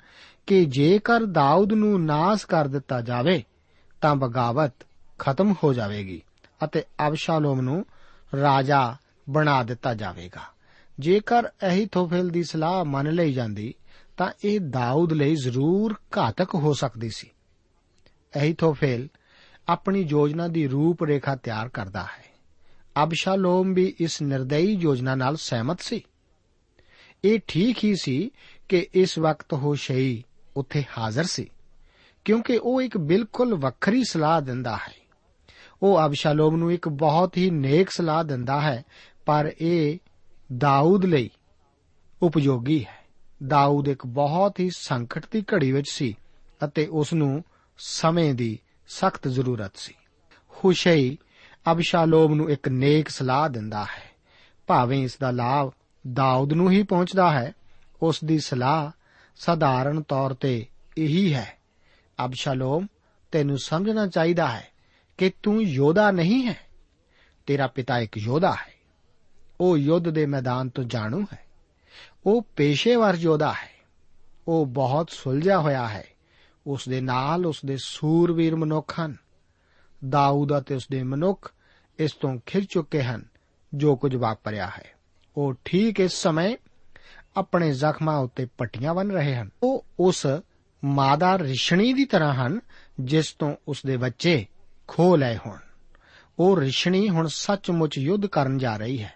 ਕਿ 0.48 0.66
ਜੇਕਰ 0.66 1.26
ਦਾਊਦ 1.26 1.74
ਨੂੰ 1.74 2.06
ਨਾਸ 2.06 2.46
ਕਰ 2.46 2.68
ਦਿੱਤਾ 2.68 3.02
ਜਾਵੇ, 3.02 3.44
ਤਾਂ 4.02 4.16
ਬਗਾਵਤ 4.16 4.74
ਖਤਮ 5.20 5.56
ਹੋ 5.64 5.74
ਜਾਵੇਗੀ 5.74 6.22
ਅਤੇ 6.64 6.84
ਅਬਸ਼ਾਲੋਮ 7.08 7.62
ਨੂੰ 7.62 7.86
ਰਾਜਾ 8.42 8.98
ਬਣਾ 9.30 9.64
ਦਿੱਤਾ 9.64 9.94
ਜਾਵੇਗਾ। 9.94 10.42
ਜੇਕਰ 11.00 11.48
ਅਹੀਥੋਫੇਲ 11.48 12.30
ਦੀ 12.30 12.44
ਸਲਾਹ 12.44 12.86
ਮੰਨ 12.86 13.12
ਲਈ 13.12 13.34
ਜਾਂਦੀ, 13.34 13.74
ਤਾਂ 14.18 14.32
ਇਹ 14.44 14.60
ਦਾਊਦ 14.60 15.14
ਲਈ 15.14 15.36
ਜ਼ਰੂਰ 15.36 15.96
ਘਾਤਕ 16.18 16.56
ਹੋ 16.56 16.74
ਸਕਦੀ 16.74 17.10
ਸੀ। 17.10 17.32
ਅਹੀਥੋਫੇਲ 18.36 19.08
ਆਪਣੀ 19.70 20.02
ਯੋਜਨਾ 20.02 20.48
ਦੀ 20.48 20.68
ਰੂਪ 20.68 21.04
ਰੇਖਾ 21.04 21.36
ਤਿਆਰ 21.36 21.70
ਕਰਦਾ 21.70 22.04
ਹੈ। 22.04 22.26
ਅਬਸ਼ਾਲੋਮ 23.04 23.74
ਵੀ 23.74 23.96
ਇਸ 24.00 24.22
ਨਿਰਦਈ 24.22 24.72
ਯੋਜਨਾ 24.72 25.16
ਨਾਲ 25.16 25.36
ਸਹਿਮਤ 25.36 25.82
ਸੀ। 25.82 26.02
ਇਹ 27.24 27.40
ਠੀਕ 27.48 27.78
ਹੀ 27.84 27.96
ਸੀ 27.96 28.32
ਕਿ 28.70 28.88
ਇਸ 28.94 29.20
ਵਕਤ 29.20 29.54
ਹੋਸ਼ਈ 29.54 30.24
ਉੱਥੇ 30.58 30.84
ਹਾਜ਼ਰ 30.98 31.24
ਸੀ, 31.24 31.50
ਕਿਉਂਕਿ 32.26 32.58
ਉਹ 32.58 32.82
ਇੱਕ 32.82 32.98
ਬਿਲਕੁਲ 32.98 33.56
ਵੱਖਰੀ 33.56 34.04
ਸਲਾਹ 34.04 34.42
ਦਿੰਦਾ 34.42 34.76
ਹੈ। 34.76 35.06
ਉਹ 35.84 36.06
ਅਬਸ਼ਾਲੋਮ 36.06 36.56
ਨੂੰ 36.56 36.72
ਇੱਕ 36.72 36.90
ਬਹੁਤ 36.90 37.38
ਹੀ 37.38 37.50
ਨੇਕ 37.50 37.90
ਸਲਾਹ 37.90 38.24
ਦਿੰਦਾ 38.24 38.62
ਹੈ 38.62 38.84
ਪਰ 39.26 39.52
ਇਹ 39.62 39.98
ਦਾਊਦ 40.58 41.06
ਲਈ 41.06 41.30
ਉਪਯੋਗੀ 42.22 42.86
ਹੈ। 42.86 43.06
ਦਾਊਦ 43.48 43.88
ਇੱਕ 43.88 44.06
ਬਹੁਤ 44.06 44.60
ਹੀ 44.60 44.70
ਸੰਕਟ 44.70 45.26
ਦੀ 45.32 45.42
ਘੜੀ 45.42 45.72
ਵਿੱਚ 45.72 45.90
ਸੀ 45.90 46.16
ਅਤੇ 46.66 46.88
ਉਸ 46.88 47.14
ਨੂੰ 47.14 47.44
ਸਮੇਂ 47.78 48.34
ਦੀ 48.34 48.60
ਸਖਤ 48.88 49.28
ਜ਼ਰੂਰਤ 49.28 49.72
ਸੀ। 49.76 49.94
ਹੁਸ਼ਈ 50.50 51.18
ਅਬਸ਼ਾਲੋਮ 51.72 52.34
ਨੂੰ 52.34 52.52
ਇੱਕ 52.52 52.70
ਨੇਕ 52.70 53.10
ਸਲਾਹ 53.10 53.50
ਦਿੰਦਾ 53.50 53.84
ਹੈ। 53.84 54.16
ਭਾਵੇਂ 54.68 55.04
ਇਸ 55.04 55.18
ਦਾ 55.18 55.32
ਲਾਭ 55.32 55.72
ਦਾਊਦ 56.14 56.54
ਨੂੰ 56.54 56.72
ਹੀ 56.72 56.84
ਪਹੁੰਚਦਾ 56.84 57.32
ਹੈ, 57.32 57.54
ਉਸ 58.02 58.24
ਦੀ 58.24 58.40
ਸਲਾਹ 58.40 58.92
ਸਧਾਰਨ 59.36 60.02
ਤੌਰ 60.02 60.34
ਤੇ 60.34 60.66
ਇਹੀ 60.98 61.34
ਹੈ, 61.34 61.58
ਅਬਸ਼ਾਲੋਮ, 62.26 62.88
ਤੈਨੂੰ 63.32 63.58
ਸਮਝਣਾ 63.58 64.08
ਚਾਹੀਦਾ 64.08 64.48
ਹੈ 64.48 64.68
ਕਿ 65.18 65.32
ਤੂੰ 65.44 65.64
ਯੋਧਾ 65.64 66.12
ਨਹੀਂ 66.12 66.48
ਹੈ? 66.48 66.58
ਤੇਰਾ 67.46 67.68
ਪਿਤਾ 67.68 68.00
ਇੱਕ 68.00 68.18
ਯੋਧਾ 68.18 68.52
ਹੈ। 68.52 68.75
ਉਹ 69.62 69.78
ਯੁੱਧ 69.78 70.10
ਦੇ 70.10 70.26
ਮੈਦਾਨ 70.26 70.70
ਤੋਂ 70.70 70.84
ਜਾਣੂ 70.84 71.26
ਹੈ। 71.34 71.40
ਉਹ 72.26 72.48
ਪੇਸ਼ੇਵਰ 72.56 73.16
ਯੋਧਾ 73.16 73.52
ਹੈ। 73.52 73.76
ਉਹ 74.48 74.66
ਬਹੁਤ 74.66 75.10
ਸੁਲਝਿਆ 75.10 75.60
ਹੋਇਆ 75.60 75.88
ਹੈ। 75.88 76.08
ਉਸ 76.68 76.90
ਦੇ 76.90 77.02
ਨਾਲ 77.02 77.46
ਉਸ 77.46 77.62
ਦੇ 77.66 77.78
ਸੂਰਵੀਰ 77.78 78.56
ਮਨੁੱਖ 78.56 79.00
ਹਨ। 79.00 79.16
ਦਾਊਦ 80.10 80.58
ਅਤੇ 80.58 80.76
ਉਸ 80.76 80.88
ਦੇ 80.92 81.04
ਮਨੁੱਖ 81.04 81.52
ਇਸ 82.00 82.12
ਤੋਂ 82.12 82.40
ਖਿਰ 82.46 82.66
ਚੁੱਕੇ 82.70 83.04
ਹਨ, 83.04 83.26
ਜੋ 83.74 83.96
ਕੁਝ 83.96 84.16
ਵਾਪਰਿਆ 84.16 84.68
ਹੈ। 84.68 84.92
ਉਹ 85.38 85.54
ਠੀਕ 85.66 86.00
ਇਸ 86.00 86.12
ਸਮੇਂ 86.12 86.58
ਆਪਣੇ 87.38 87.74
ਜ਼ਖਮਾਂ 87.74 88.18
ਉੱਤੇ 88.18 88.48
ਪੱਟੀਆਂ 88.58 88.94
ਬੰਨ 88.94 89.12
ਰਹੇ 89.12 89.36
ਹਨ। 89.36 89.50
ਉਹ 89.64 89.86
ਉਸ 90.00 90.28
ਮਾਦਾ 90.84 91.38
ਰਿਸ਼ਣੀ 91.38 91.94
ਦੀ 91.94 92.06
ਤਰ੍ਹਾਂ 92.06 92.34
ਹਨ, 92.34 92.60
ਜਿਸ 93.00 93.32
ਤੋਂ 93.32 93.56
ਉਸ 93.68 93.82
ਦੇ 93.86 93.98
ਬੱਚੇ 93.98 94.46
ਖੋ 94.88 95.16
ਲਏ 95.16 95.38
ਹੋਣ। 95.46 95.58
ਉਹ 96.40 96.60
ਰਿਸ਼ਣੀ 96.60 97.10
ਹੁਣ 97.10 97.28
ਸੱਚਮੁੱਚ 97.28 97.98
ਯੁੱਧ 97.98 98.26
ਕਰਨ 98.26 98.58
ਜਾ 98.58 98.78
ਰਹੀ 98.78 99.04
ਹੈ। 99.04 99.14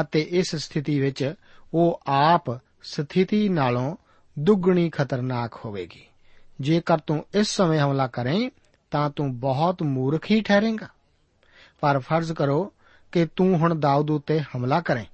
ਅਤੇ 0.00 0.20
ਇਸ 0.20 0.56
ਸਥਿਤੀ 0.56 1.00
ਵਿੱਚ 1.00 1.34
ਉਹ 1.74 2.00
ਆਪ 2.06 2.60
ਸਥਿਤੀ 2.82 3.48
ਨਾਲੋਂ 3.48 3.96
ਦੁੱਗਣੀ 4.38 4.90
ਖਤਰਨਾਕ 4.90 5.54
ਹੋਵੇਗੀ। 5.64 6.06
ਜੇਕਰ 6.60 6.98
ਤੂੰ 6.98 7.26
ਇਸ 7.34 7.46
ਸਮੇਂ 7.46 7.80
ਹਮਲਾ 7.80 8.06
ਕਰੇ, 8.06 8.50
ਤਾਂ 8.90 9.10
ਤੂੰ 9.10 9.40
ਬਹੁਤ 9.40 9.82
ਮੂਰਖ 9.82 10.30
ਹੀ 10.30 10.40
ਠਹਿਰੇਂਗਾ। 10.40 10.88
ਪਰ 11.80 11.98
ਫਰਜ਼ 11.98 12.32
ਕਰੋ 12.32 12.72
ਕਿ 13.12 13.28
ਤੂੰ 13.36 13.58
ਹੁਣ 13.58 13.74
ਦਾਊਦ 13.74 14.10
ਉੱਤੇ 14.10 14.40
ਹਮਲਾ 14.40 14.80
ਕਰੇ। 14.80 15.04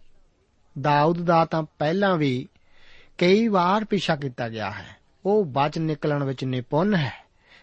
ਦਾਊਦ 0.81 1.23
ਦਾ 1.23 1.45
ਤਾਂ 1.45 1.63
ਪਹਿਲਾਂ 1.79 2.17
ਵੀ 2.17 2.49
ਕਈ 3.19 3.49
ਵਾਰ 3.49 3.85
ਪਿੱਛਾ 3.85 4.17
ਕੀਤਾ 4.17 4.49
ਗਿਆ 4.49 4.71
ਹੈ। 4.71 4.97
ਉਹ 5.27 5.45
ਬਚ 5.45 5.79
ਨਿਕਲਣ 5.79 6.25
ਵਿੱਚ 6.25 6.45
ਨਿਪੁੰਨ 6.45 6.95
ਹੈ। 6.95 7.13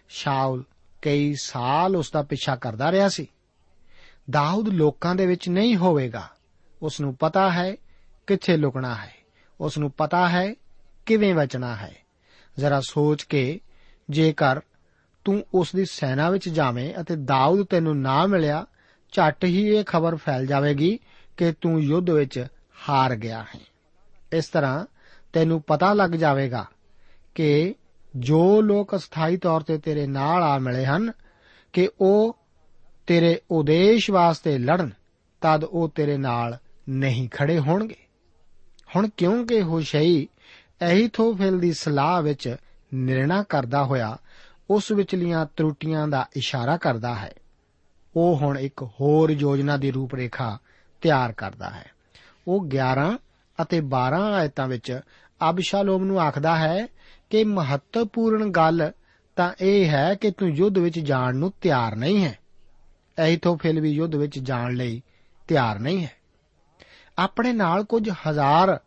ਸ਼ਾਉਲ 0.09 0.63
ਕਈ 1.01 1.35
ਸਾਲ 1.35 1.95
ਉਸ 1.95 2.11
ਦਾ 2.11 2.21
ਪਿੱਛਾ 2.21 2.55
ਕਰਦਾ 2.55 2.91
ਰਿਹਾ 2.91 3.09
ਸੀ। 3.09 3.27
ਦਾਊਦ 4.29 4.67
ਲੋਕਾਂ 4.67 5.15
ਦੇ 5.15 5.25
ਵਿੱਚ 5.25 5.49
ਨਹੀਂ 5.49 5.75
ਹੋਵੇਗਾ। 5.75 6.29
ਉਸ 6.83 7.01
ਨੂੰ 7.01 7.15
ਪਤਾ 7.15 7.51
ਹੈ 7.51 7.75
ਕਿੱਥੇ 8.27 8.57
ਲੁਕਣਾ 8.57 8.95
ਹੈ। 8.95 9.13
ਉਸ 9.61 9.77
ਨੂੰ 9.77 9.91
ਪਤਾ 9.91 10.29
ਹੈ 10.29 10.53
ਕਿਵੇਂ 11.05 11.35
ਬਚਣਾ 11.35 11.75
ਹੈ। 11.75 11.95
ਜ਼ਰਾ 12.57 12.81
ਸੋਚ 12.81 13.23
ਕੇ 13.23 13.59
ਜੇਕਰ 14.09 14.59
ਤੂੰ 15.25 15.45
ਉਸ 15.53 15.75
ਦੀ 15.75 15.85
ਸੈਨਾ 15.85 16.29
ਵਿੱਚ 16.29 16.49
ਜਾਵੇਂ 16.49 16.93
ਅਤੇ 17.01 17.15
ਦਾਊਦ 17.15 17.67
ਤੈਨੂੰ 17.67 18.01
ਨਾ 18.01 18.25
ਮਿਲਿਆ, 18.25 18.65
ਝੱਟ 19.11 19.45
ਹੀ 19.45 19.67
ਇਹ 19.67 19.83
ਖਬਰ 19.83 20.15
ਫੈਲ 20.15 20.45
ਜਾਵੇਗੀ 20.45 20.99
ਕਿ 21.37 21.53
ਤੂੰ 21.61 21.81
ਯੁੱਧ 21.81 22.09
ਵਿੱਚ 22.09 22.47
ਹਾਰ 22.89 23.15
ਗਿਆ 23.15 23.45
ਹੈ। 23.55 23.59
ਇਸ 24.33 24.47
ਤਰ੍ਹਾਂ 24.47 24.85
ਤੈਨੂੰ 25.33 25.61
ਪਤਾ 25.61 25.93
ਲੱਗ 25.93 26.09
ਜਾਵੇਗਾ 26.09 26.65
ਕਿ 27.35 27.75
ਜੋ 28.15 28.61
ਲੋਕ 28.61 28.95
ਅਸਥਾਈ 28.95 29.37
ਤੌਰ 29.37 29.61
ਤੇ 29.61 29.77
ਤੇਰੇ 29.77 30.07
ਨਾਲ 30.07 30.43
ਆ 30.43 30.57
ਮਿਲੇ 30.57 30.85
ਹਨ, 30.85 31.11
ਕਿ 31.73 31.89
ਉਹ 32.01 32.37
ਤੇਰੇ 33.07 33.41
ਉਦੇਸ਼ 33.51 34.11
ਵਾਸਤੇ 34.11 34.57
ਲੜਨ, 34.57 34.89
ਤਦ 35.41 35.63
ਉਹ 35.63 35.89
ਤੇਰੇ 35.89 36.17
ਨਾਲ 36.17 36.57
ਨਹੀਂ 36.89 37.29
ਖੜੇ 37.29 37.59
ਹੋਣਗੇ। 37.59 37.95
ਹੁਣ 38.95 39.09
ਕਿਉਂਕਿ 39.17 39.61
ਹੋਸ਼ਈ 39.61 40.27
ਐਹੀਥੋਫੇਲ 40.81 41.59
ਦੀ 41.59 41.73
ਸਲਾਹ 41.73 42.21
ਵਿੱਚ 42.21 42.55
ਨਿਰਣਾ 42.93 43.43
ਕਰਦਾ 43.43 43.83
ਹੋਇਆ, 43.83 44.17
ਉਸ 44.69 44.91
ਵਿਚਲੀਆਂ 44.91 45.45
ਤਰੁੱਟੀਆਂ 45.57 46.07
ਦਾ 46.07 46.27
ਇਸ਼ਾਰਾ 46.35 46.77
ਕਰਦਾ 46.77 47.15
ਹੈ। 47.15 47.33
ਉਹ 48.15 48.37
ਹੁਣ 48.37 48.57
ਇੱਕ 48.57 48.83
ਹੋਰ 48.83 49.29
ਯੋਜਨਾ 49.29 49.77
ਦੀ 49.77 49.91
ਰੂਪਰੇਖਾ 49.91 50.57
ਤਿਆਰ 51.01 51.31
ਕਰਦਾ 51.31 51.69
ਹੈ। 51.69 51.85
ਉਹ 52.47 52.65
11 52.65 53.17
ਅਤੇ 53.61 53.81
12 53.81 54.33
ਆਇਤਾਂ 54.33 54.67
ਵਿੱਚ 54.67 54.99
ਅਬਸ਼ਾਲੋਮ 55.49 56.03
ਨੂੰ 56.03 56.21
ਆਖਦਾ 56.21 56.55
ਹੈ 56.55 56.87
ਕਿ 57.29 57.43
ਮਹੱਤਵਪੂਰਨ 57.43 58.49
ਗੱਲ 58.49 58.91
ਤਾਂ 59.35 59.53
ਇਹ 59.61 59.89
ਹੈ 59.89 60.15
ਕਿ 60.15 60.31
ਤੂੰ 60.31 60.49
ਯੁੱਧ 60.49 60.77
ਵਿੱਚ 60.77 60.99
ਜਾਣ 60.99 61.35
ਨੂੰ 61.35 61.53
ਤਿਆਰ 61.61 61.95
ਨਹੀਂ 61.95 62.25
ਹੈ। 62.25 62.39
ਐਹੀਥੋਫੇਲ 63.17 63.79
ਵੀ 63.79 63.91
ਯੁੱਧ 63.91 64.15
ਵਿੱਚ 64.15 64.39
ਜਾਣ 64.39 64.73
ਲਈ 64.73 65.01
ਤਿਆਰ 65.47 65.79
ਨਹੀਂ 65.79 66.03
ਹੈ। 66.03 66.22
ਆਪਣੇ 67.19 67.53
ਨਾਲ 67.53 67.83
ਕੁਝ 67.83 68.09
ਹਜ਼ਾਰ 68.09 68.79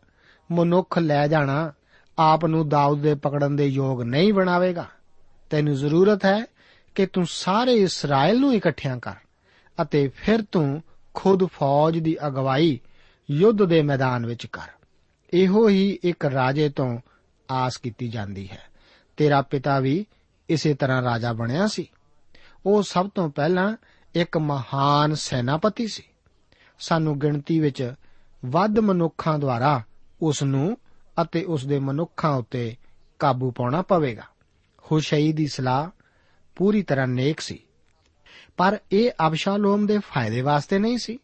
ਮਨੁੱਖ 0.53 0.99
ਲੈ 0.99 1.29
ਜਾਣਾ 1.29 1.73
ਆਪ 2.19 2.47
ਨੂੰ 2.47 2.69
ਦਾਊਦ 2.69 3.01
ਦੇ 3.01 3.15
ਪਕੜਨ 3.15 3.57
ਦੇ 3.57 3.67
ਯੋਗ 3.67 4.03
ਨਹੀਂ 4.03 4.33
ਬਣਾਵੇਗਾ। 4.33 4.87
ਤੈਨੂੰ 5.51 5.75
ਜ਼ਰੂਰਤ 5.75 6.25
ਹੈ 6.25 6.45
ਕਿ 6.95 7.07
ਤੂੰ 7.07 7.27
ਸਾਰੇ 7.27 7.73
ਇਸਰਾਇਲ 7.73 8.41
ਨੂੰ 8.41 8.55
ਇਕੱਠਿਆਂ 8.55 8.99
ਕਰ 8.99 9.15
ਅਤੇ 9.83 10.09
ਫਿਰ 10.09 10.43
ਤੂੰ 10.53 10.83
ਖੁਦ 11.15 11.45
ਫੌਜ 11.45 11.99
ਦੀ 11.99 12.17
ਅਗਵਾਈ 12.27 12.81
ਯੁੱਧ 13.31 13.65
ਦੇ 13.65 13.83
ਮੈਦਾਨ 13.83 14.27
ਵਿੱਚ 14.27 14.47
ਕਰ। 14.47 14.69
ਇਹੋ 15.35 15.69
ਹੀ 15.69 15.99
ਇੱਕ 16.03 16.25
ਰਾਜੇ 16.25 16.69
ਤੋਂ 16.69 16.99
ਆਸ 17.51 17.77
ਕੀਤੀ 17.77 18.09
ਜਾਂਦੀ 18.09 18.49
ਹੈ। 18.49 18.63
ਤੇਰਾ 19.17 19.43
ਪਿਤਾ 19.43 19.81
ਵੀ 19.81 20.07
ਇਸੇ 20.49 20.75
ਤਰ੍ਹਾਂ 20.75 21.03
ਰਾਜਾ 21.03 21.33
ਬਣਿਆ 21.33 21.67
ਸੀ। 21.67 21.91
ਉਹ 22.67 22.83
ਸਭ 22.83 23.09
ਤੋਂ 23.15 23.31
ਪਹਿਲਾਂ 23.31 23.77
ਇੱਕ 24.15 24.39
ਮਹਾਨ 24.39 25.15
ਸੈਨਾਪਤੀ 25.15 25.87
ਸੀ। 25.87 26.03
ਸਾਨੂੰ 26.79 27.19
ਗਿਣਤੀ 27.19 27.61
ਵਿੱਚ 27.61 27.95
ਵੱਧ 28.47 28.79
ਮਨੁੱਖਾਂ 28.79 29.39
ਦੁਆਰਾ 29.39 29.83
ਉਸ 30.23 30.43
ਨੂੰ 30.43 30.79
ਅਤੇ 31.23 31.45
ਉਸ 31.45 31.67
ਦੇ 31.67 31.79
ਮਨੁੱਖਾਂ 31.79 32.31
ਉੱਤੇ 32.31 32.77
ਕਾਬੂ 33.19 33.51
ਪਾਉਣਾ 33.51 33.83
ਪਵੇਗਾ। 33.83 34.23
ਹੁਸ਼ਈ 34.93 35.33
ਦੀ 35.33 35.47
ਸਲਾਹ 35.47 35.91
ਪੂਰੀ 36.57 36.83
ਤਰ੍ਹਾਂ 36.83 37.07
ਨੇਕ 37.07 37.41
ਸੀ। 37.41 37.59
ਪਰ 38.57 38.79
ਇਹ 38.93 39.11
ਅਬਸ਼ਾਲੋਮ 39.27 39.87
ਦੇ 39.87 39.99
ਫਾਇਦੇ 39.99 40.41
ਵਾਸਤੇ 40.41 40.79
ਨਹੀਂ 40.79 40.99
ਸੀ। 40.99 41.19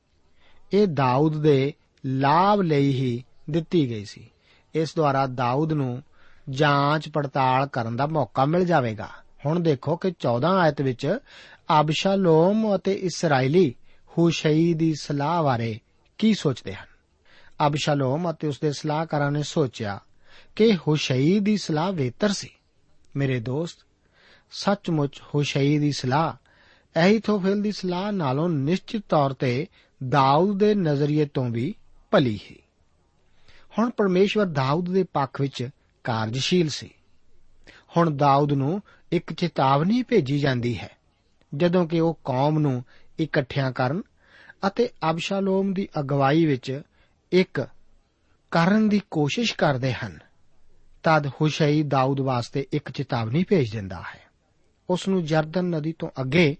ਇਹ 0.72 0.86
ਦਾਊਦ 0.86 1.42
ਦੇ 1.42 1.72
ਲਾਭ 2.06 2.60
ਲਈ 2.60 2.92
ਹੀ 2.92 3.24
ਦਿੱਤੀ 3.50 3.90
ਗਈ 3.90 4.04
ਸੀ। 4.04 4.30
ਇਸ 4.74 4.96
ਦੁਆਰਾ 4.96 5.26
ਦਾਊਦ 5.26 5.72
ਨੂੰ 5.72 6.02
ਜਾਂਚ 6.50 7.08
ਪੜਤਾਲ 7.08 7.66
ਕਰਨ 7.66 7.96
ਦਾ 7.96 8.06
ਮੌਕਾ 8.06 8.44
ਮਿਲ 8.44 8.64
ਜਾਵੇਗਾ। 8.64 9.08
ਹੁਣ 9.46 9.60
ਦੇਖੋ 9.60 9.96
ਕਿ 9.96 10.08
14 10.08 10.48
ਆਇਤ 10.48 10.82
ਵਿੱਚ 10.82 11.18
ਅਬਸ਼ਾਲੋਮ 11.80 12.76
ਅਤੇ 12.76 12.92
ਇਸرائیਲੀ 12.92 13.74
ਹੁਸ਼ਈ 14.18 14.74
ਦੀ 14.74 14.94
ਸਲਾਹ 14.94 15.42
ਬਾਰੇ 15.42 15.80
ਕੀ 16.18 16.34
ਸੋਚਦੇ 16.34 16.74
ਹਨ। 16.74 16.91
ਅਬਸ਼ਾਲੋਮ 17.66 18.30
ਅਤੇ 18.30 18.48
ਉਸ 18.48 18.60
ਦੇ 18.60 18.72
ਸਲਾਹਕਾਰਾਂ 18.72 19.30
ਨੇ 19.30 19.42
ਸੋਚਿਆ 19.42 19.98
ਕਿ 20.56 20.76
ਹੁਸ਼ਈ 20.76 21.38
ਦੀ 21.40 21.56
ਸਲਾਹ 21.56 21.92
ਬਿਹਤਰ 21.92 22.32
ਸੀ। 22.32 22.48
ਮੇਰੇ 23.16 23.40
ਦੋਸਤ, 23.40 23.78
ਸੱਚਮੁੱਚ 24.50 25.20
ਹੁਸ਼ਈ 25.34 25.78
ਦੀ 25.78 25.92
ਸਲਾਹ 25.92 26.32
ਐਹੀਥੋਫੇਲ 26.96 27.62
ਦੀ 27.62 27.72
ਸਲਾਹ 27.72 28.12
ਨਾਲੋਂ 28.12 28.48
ਨਿਸ਼ਚਿਤ 28.48 29.02
ਤੌਰ 29.08 29.32
ਤੇ 29.32 29.66
ਦਾਊਦ 30.08 30.58
ਦੇ 30.58 30.74
ਨਜ਼ਰੀਏ 30.74 31.24
ਤੋਂ 31.24 31.48
ਵੀ 31.50 31.74
ਭਲੀ 32.10 32.38
ਹੈ 32.50 32.56
ਹੁਣ 33.78 33.90
ਪਰਮੇਸ਼ਵਰ 33.90 34.46
ਦਾਊਦ 34.46 34.90
ਦੇ 34.90 35.02
ਪੱਖ 35.02 35.40
ਵਿੱਚ 35.40 35.68
ਕਾਰਜਸ਼ੀਲ 36.04 36.68
ਸੀ। 36.68 36.90
ਹੁਣ 37.96 38.16
ਦਾਊਦ 38.16 38.52
ਨੂੰ 38.52 38.82
ਇੱਕ 39.12 39.32
ਚੇਤਾਵਨੀ 39.32 40.02
ਭੇਜੀ 40.02 40.38
ਜਾਂਦੀ 40.38 40.78
ਹੈ, 40.78 40.90
ਜਦੋਂ 41.54 41.86
ਕਿ 41.86 42.00
ਉਹ 42.00 42.18
ਕੌਮ 42.24 42.58
ਨੂੰ 42.58 42.84
ਇਕੱਠਿਆਂ 43.20 43.72
ਕਰਨ 43.72 44.02
ਅਤੇ 44.66 44.88
ਅਬਸ਼ਾਲੋਮ 45.10 45.72
ਦੀ 45.72 45.88
ਅਗਵਾਈ 46.00 46.46
ਵਿੱਚ 46.46 46.82
ਇੱਕ 47.32 47.68
ਕਰਨ 48.50 48.88
ਦੀ 48.88 49.02
ਕੋਸ਼ਿਸ਼ 49.10 49.54
ਕਰਦੇ 49.54 49.92
ਹਨ, 49.92 50.18
ਤਦ 51.02 51.26
ਹੁਸ਼ਈ 51.26 51.82
ਦਾਊਦ 51.82 52.20
ਵਾਸਤੇ 52.20 52.66
ਇੱਕ 52.72 52.90
ਚੇਤਾਵਨੀ 52.90 53.44
ਭੇਜ 53.44 53.72
ਦਿੰਦਾ 53.72 53.96
ਹੈ। 53.96 54.20
ਉਸ 54.90 55.08
ਨੂੰ 55.08 55.24
ਜਰਦਨ 55.24 55.64
ਨਦੀ 55.64 55.94
ਤੋਂ 55.98 56.08
ਅੱਗੇ 56.20 56.56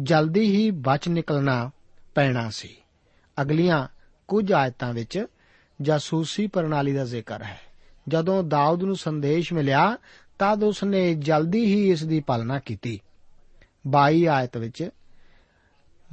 ਜਲਦੀ 0.00 0.40
ਹੀ 0.40 0.70
ਬਚ 0.70 1.08
ਨਿਕਲਣਾ 1.08 1.70
ਪੈਣਾ 2.14 2.50
ਸੀ। 2.50 2.76
ਅਗਲੀਆਂ 3.42 3.88
ਕੁਝ 4.28 4.52
ਆਇਤਾਂ 4.52 4.92
ਵਿੱਚ 4.92 5.26
ਜਾਸੂਸੀ 5.82 6.46
ਪ੍ਰਣਾਲੀ 6.46 6.92
ਦਾ 6.92 7.04
ਜ਼ਿਕਰ 7.04 7.42
ਹੈ। 7.42 7.60
ਜਦੋਂ 8.08 8.42
ਦਾਊਦ 8.42 8.82
ਨੂੰ 8.82 8.96
ਸੰਦੇਸ਼ 8.96 9.52
ਮਿਲਿਆ, 9.52 9.96
ਤਦ 10.38 10.62
ਉਸ 10.62 10.84
ਨੇ 10.84 11.14
ਜਲਦੀ 11.14 11.64
ਹੀ 11.64 11.90
ਇਸ 11.90 12.04
ਦੀ 12.04 12.20
ਪਾਲਣਾ 12.20 12.58
ਕੀਤੀ। 12.58 13.00
22 13.86 14.28
ਆਇਤ 14.28 14.56
ਵਿੱਚ 14.56 14.90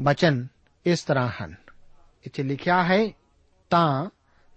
ਬਚਨ 0.02 0.48
ਇਸ 0.86 1.04
ਤਰ੍ਹਾਂ 1.04 1.30
ਹਨ। 1.30 1.56
ਇੱਥੇ 2.24 2.44
ਲਿਖਿਆ 2.44 2.84
ਹੈ 2.84 3.10
ਤਾਂ 3.70 4.10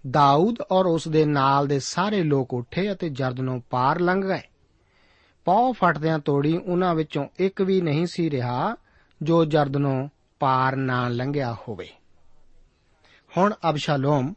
ਦਾਊਦ 0.09 0.55
ਔਰ 0.71 0.85
ਉਸ 0.85 1.07
ਦੇ 1.07 1.25
ਨਾਲ 1.25 1.67
ਦੇ 1.67 1.79
ਸਾਰੇ 1.79 2.23
ਲੋਕ 2.23 2.53
ਉੱਠੇ 2.53 2.91
ਅਤੇ 2.91 3.09
ਜਰਦਨੋਂ 3.09 3.61
ਪਾਰ 3.69 3.99
ਲੰਘ 3.99 4.21
ਗਏ। 4.21 4.41
ਪੌ 5.45 5.71
ਫਟਦਿਆਂ 5.71 6.19
ਤੋੜੀ 6.19 6.57
ਉਹਨਾਂ 6.57 6.95
ਵਿੱਚੋਂ 6.95 7.27
ਇੱਕ 7.39 7.61
ਵੀ 7.61 7.81
ਨਹੀਂ 7.81 8.05
ਸੀ 8.05 8.29
ਰਿਹਾ 8.29 8.75
ਜੋ 9.21 9.45
ਜਰਦਨੋਂ 9.45 10.09
ਪਾਰ 10.39 10.75
ਨਾ 10.75 11.07
ਲੰਘਿਆ 11.07 11.53
ਹੋਵੇ। 11.53 11.89
ਹੁਣ 13.37 13.53
ਅਬਸ਼ਾਲੋਮ 13.69 14.33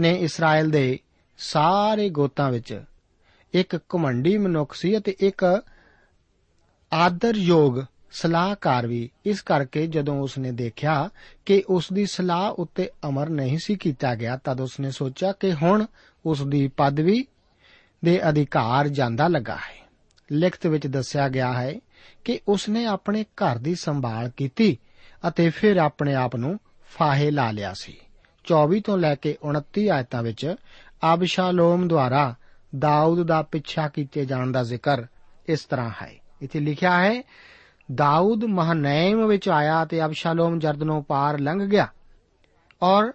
ਨੇ 0.00 0.10
ਇਸਰਾਇਲ 0.10 0.70
ਦੇ 0.70 0.98
ਸਾਰੇ 1.38 2.08
ਗੋਤਾਂ 2.08 2.50
ਵਿੱਚ 2.50 2.82
ਇੱਕ 3.52 3.76
ਘਮੰਡੀ 3.76 4.38
ਮਨੁੱਖ 4.38 4.74
ਸੀ 4.74 4.98
ਅਤੇ 4.98 5.16
ਇੱਕ 5.20 5.62
ਆਦਰਯੋਗ 6.92 7.80
ਸਲਾਹਕਾਰ 8.10 8.86
ਵੀ 8.86 9.10
ਇਸ 9.26 9.42
ਕਰਕੇ 9.42 9.86
ਜਦੋਂ 9.86 10.20
ਉਸਨੇ 10.20 10.52
ਦੇਖਿਆ 10.52 11.10
ਕਿ 11.46 11.62
ਉਸ 11.68 11.92
ਦੀ 11.92 12.06
ਸਲਾਹ 12.06 12.50
ਉੱਤੇ 12.50 12.90
ਅਮਰ 13.08 13.28
ਨਹੀਂ 13.28 13.58
ਸੀ 13.58 13.74
ਕੀਤਾ 13.76 14.14
ਗਿਆ, 14.14 14.36
ਤਦ 14.36 14.60
ਉਸਨੇ 14.60 14.90
ਸੋਚਿਆ 14.90 15.32
ਕਿ 15.32 15.52
ਹੁਣ 15.52 15.86
ਉਸ 16.26 16.42
ਦੀ 16.42 16.68
ਪਦਵੀ 16.68 17.26
ਦੇ 18.04 18.28
ਅਧਿਕਾਰ 18.28 18.88
ਜਾਂਦਾ 18.88 19.28
ਲੱਗਾ 19.28 19.56
ਹੈ। 19.56 19.88
ਲਿਖਤ 20.32 20.66
ਵਿੱਚ 20.66 20.86
ਦੱਸਿਆ 20.86 21.28
ਗਿਆ 21.28 21.52
ਹੈ 21.52 21.80
ਕਿ 22.24 22.40
ਉਸਨੇ 22.48 22.84
ਆਪਣੇ 22.84 23.22
ਘਰ 23.22 23.58
ਦੀ 23.58 23.74
ਸੰਭਾਲ 23.74 24.30
ਕੀਤੀ 24.36 24.78
ਅਤੇ 25.28 25.50
ਫਿਰ 25.50 25.76
ਆਪਣੇ 25.76 26.14
ਆਪ 26.14 26.36
ਨੂੰ 26.36 26.58
ਫਾਹੇ 26.90 27.30
ਲਾ 27.30 27.50
ਲਿਆ 27.50 27.74
ਸੀ। 27.74 27.96
24 28.44 28.80
ਤੋਂ 28.80 28.98
ਲੈ 28.98 29.14
ਕੇ 29.14 29.36
29 29.42 29.88
ਆਇਤਾਂ 29.88 30.22
ਵਿੱਚ 30.22 30.54
ਅਬਸ਼ਾਲੋਮ 31.14 31.88
ਦੁਆਰਾ 31.88 32.34
ਦਾਊਦ 32.78 33.22
ਦਾ 33.22 33.42
ਪਿੱਛਾ 33.42 33.88
ਕੀਤੇ 33.88 34.26
ਜਾਣ 34.26 34.52
ਦਾ 34.52 34.62
ਜ਼ਿਕਰ 34.62 35.04
ਇਸ 35.48 35.64
ਤਰ੍ਹਾਂ 35.64 35.90
ਹੈ। 36.02 36.14
ਇੱਥੇ 36.42 36.60
ਲਿਖਿਆ 36.60 37.04
ਹੈ 37.04 37.22
ਦਾऊद 37.94 38.46
ਮਹਨੈਮ 38.46 39.26
ਵਿੱਚ 39.26 39.48
ਆਇਆ 39.48 39.84
ਤੇ 39.84 40.04
ਅਬਸ਼ਾਲੋਮ 40.04 40.58
ਜਰਦਨੋਂ 40.58 41.02
ਪਾਰ 41.02 41.38
ਲੰਘ 41.38 41.66
ਗਿਆ 41.66 41.88
ਔਰ 42.82 43.12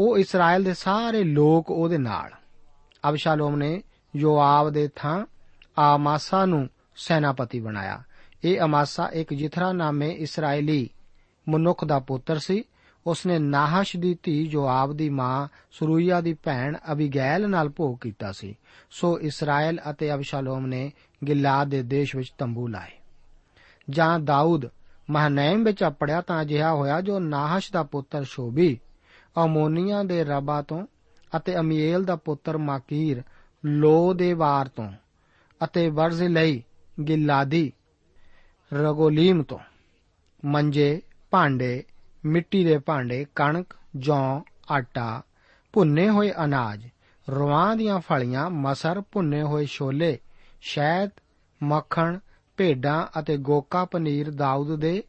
ਉਹ 0.00 0.18
ਇਸਰਾਇਲ 0.18 0.64
ਦੇ 0.64 0.74
ਸਾਰੇ 0.74 1.24
ਲੋਕ 1.24 1.70
ਉਹਦੇ 1.70 1.98
ਨਾਲ। 1.98 2.30
ਅਬਸ਼ਾਲੋਮ 3.08 3.56
ਨੇ 3.56 3.82
ਯੋਆਬ 4.16 4.70
ਦੇ 4.70 4.88
ਥਾਂ 4.96 5.26
ਆਮਾਸਾ 5.78 6.46
ਨੂੰ 6.46 6.68
ਸੈਨਾਪਤੀ 6.96 7.60
ਬਣਾਇਆ। 7.60 8.02
ਇਹ 8.44 8.60
ਅਮਾਸਾ 8.60 9.10
ਇੱਕ 9.12 9.34
ਜਿਥਰਾ 9.34 9.72
ਨਾਮੇ 9.72 10.10
ਇਸرائیਲੀ 10.10 10.90
ਮਨੁੱਖ 11.48 11.84
ਦਾ 11.84 11.98
ਪੁੱਤਰ 11.98 12.38
ਸੀ। 12.38 12.64
ਉਸਨੇ 13.06 13.38
ਨਾਹਸ਼ 13.38 13.96
ਦੀ 13.96 14.18
ਧੀ 14.22 14.46
ਜੋਆਬ 14.46 14.92
ਦੀ 14.92 15.08
ਮਾਂ 15.08 15.48
ਸਰੂਇਆ 15.72 16.20
ਦੀ 16.20 16.34
ਭੈਣ 16.34 16.76
ਅਬੀਗੈਲ 16.92 17.50
ਨਾਲ 17.50 17.68
ਭੋਗ 17.68 17.98
ਕੀਤਾ 17.98 18.32
ਸੀ। 18.32 18.56
ਸੋ 18.90 19.20
ਇਸਰਾਇਲ 19.20 19.80
ਅਤੇ 19.90 20.14
ਅਬਸ਼ਾਲੋਮ 20.14 20.66
ਨੇ 20.66 20.92
ਗਿਲਾਦ 21.28 21.68
ਦੇ 21.68 21.82
ਦੇਸ਼ 21.82 22.16
ਵਿੱਚ 22.16 22.32
ਤੰਬੂ 22.38 22.68
ਲਾਏ। 22.68 23.03
ਜਾਂ 23.90 24.18
ਦਾਊਦ, 24.18 24.66
ਮਹਨੈਮ 25.10 25.64
ਵਿੱਚ 25.64 25.84
ਅਪੜਿਆ 25.84 26.20
ਤਾਂ 26.20 26.42
ਅਜਿਹਾ 26.42 26.72
ਹੋਇਆ 26.72 27.00
ਜੋ 27.00 27.18
ਨਾਹਸ਼ 27.18 27.72
ਦਾ 27.72 27.82
ਪੁੱਤਰ 27.82 28.24
ਸ਼ੋਬੀ 28.24 28.80
ਅਮੋਨੀਆ 29.44 30.02
ਦੇ 30.02 30.24
ਰਬਾ 30.24 30.62
ਤੋਂ 30.62 30.86
ਅਤੇ 31.36 31.58
ਅਮੀਏਲ 31.58 32.04
ਦਾ 32.04 32.16
ਪੁੱਤਰ 32.16 32.58
ਮਾਕੀਰ, 32.58 33.22
ਲੋ 33.64 34.14
ਦੇ 34.14 34.32
ਵਾਰ 34.32 34.68
ਤੋਂ 34.68 34.92
ਅਤੇ 35.64 35.90
ਵਰਜ਼ਿਲਈ 35.90 36.62
ਗਿਲਾਦੀ, 37.08 37.72
ਰਗੋਲੀਮ 38.74 39.42
ਤੋਂ। 39.42 39.58
ਮੰਜੇ, 40.44 41.02
ਭਾਂਡੇ, 41.30 41.84
ਮਿੱਟੀ 42.24 42.64
ਦੇ 42.64 42.78
ਭਾਂਡੇ, 42.78 43.26
ਕਣਕ, 43.34 43.66
ਜੌਂ, 43.96 44.40
ਆਟਾ, 44.70 45.22
ਭੁੰਨੇ 45.72 46.08
ਹੋਏ 46.08 46.32
ਅਨਾਜ 46.44 46.88
ਰਵਾਂ 47.30 47.76
ਦੀਆਂ 47.76 48.00
ਫਲੀਆਂ, 48.00 48.50
ਮਸਰ, 48.50 49.02
ਭੁੰਨੇ 49.12 49.42
ਹੋਏ 49.42 49.66
ਛੋਲੇ, 49.66 50.18
ਸ਼ਹਿਦ, 50.60 51.10
ਮੱਖਣ 51.62 52.18
ਭੇਡਾਂ 52.56 53.20
ਅਤੇ 53.20 53.36
ਗੋਕਾ 53.36 53.84
ਪਨੀਰ 53.84 54.30
ਦਾਊਦ 54.30 54.76
ਦੇ 54.76 55.02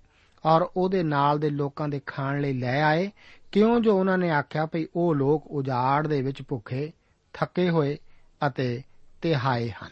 ਔਰ 0.45 0.69
ਉਹਦੇ 0.77 1.03
ਨਾਲ 1.03 1.39
ਦੇ 1.39 1.49
ਲੋਕਾਂ 1.49 1.87
ਦੇ 1.87 2.01
ਖਾਣ 2.05 2.41
ਲਈ 2.41 2.53
ਲੈ 2.53 2.81
ਆਏ। 2.81 3.11
ਕਿਉਂ 3.51 3.79
ਜੋ 3.79 3.99
ਉਹਨਾਂ 3.99 4.17
ਨੇ 4.17 4.29
ਆਖਿਆ 4.29 4.65
ਭਈ 4.65 4.85
ਉਹ 4.95 5.15
ਲੋਕ 5.15 5.47
ਉਜਾੜ 5.47 6.07
ਦੇ 6.07 6.21
ਵਿੱਚ 6.21 6.41
ਭੁੱਖੇ, 6.41 6.91
ਥੱਕੇ 7.33 7.69
ਹੋਏ 7.69 7.97
ਅਤੇ 8.47 8.81
ਤਿਹਾਏ 9.21 9.69
ਹਨ। 9.69 9.89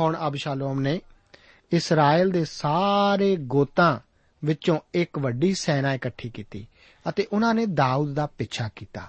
ਹੁਣ 0.00 0.16
ਅਬਸ਼ਾਲੋਮ 0.26 0.80
ਨੇ 0.80 1.00
ਇਸਰਾਇਲ 1.72 2.30
ਦੇ 2.30 2.44
ਸਾਰੇ 2.44 3.36
ਗੋਤਾਂ 3.36 3.98
ਵਿੱਚੋਂ 4.44 4.80
ਇੱਕ 4.94 5.18
ਵੱਡੀ 5.18 5.54
ਸੈਨਾ 5.54 5.94
ਇਕੱਠੀ 5.94 6.30
ਕੀਤੀ 6.30 6.66
ਅਤੇ 7.08 7.26
ਉਹਨਾਂ 7.32 7.54
ਨੇ 7.54 7.66
ਦਾਊਦ 7.66 8.14
ਦਾ 8.14 8.26
ਪਿੱਛਾ 8.26 8.70
ਕੀਤਾ। 8.76 9.06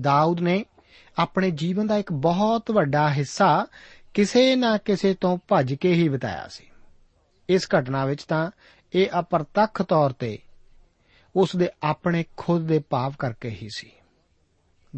ਦਾਊਦ 0.00 0.40
ਨੇ 0.40 0.64
ਆਪਣੇ 1.18 1.50
ਜੀਵਨ 1.50 1.86
ਦਾ 1.86 1.96
ਇੱਕ 1.96 2.12
ਬਹੁਤ 2.12 2.70
ਵੱਡਾ 2.70 3.12
ਹਿੱਸਾ 3.12 3.66
ਕਿਸੇ 4.14 4.56
ਨਾ 4.56 4.76
ਕਿਸੇ 4.76 5.14
ਤੋਂ 5.14 5.38
ਭੱਜ 5.48 5.74
ਕੇ 5.74 5.92
ਹੀ 5.92 6.08
ਬਿਤਾਇਆ 6.08 6.48
ਸੀ। 6.48 6.67
ਇਸ 7.48 7.68
ਘਟਨਾ 7.78 8.04
ਵਿੱਚ 8.04 8.24
ਤਾਂ 8.24 8.50
ਇਹ 8.94 9.06
ਅਪਰਤੱਖ 9.18 9.82
ਤੌਰ 9.82 10.12
ਤੇ 10.12 10.38
ਉਸ 11.36 11.56
ਦੇ 11.56 11.68
ਆਪਣੇ 11.82 12.24
ਖੁਦ 12.36 12.66
ਦੇ 12.66 12.78
ਪਾਪ 12.78 13.14
ਕਰਕੇ 13.18 13.48
ਹੀ 13.48 13.68
ਸੀ। 13.68 13.90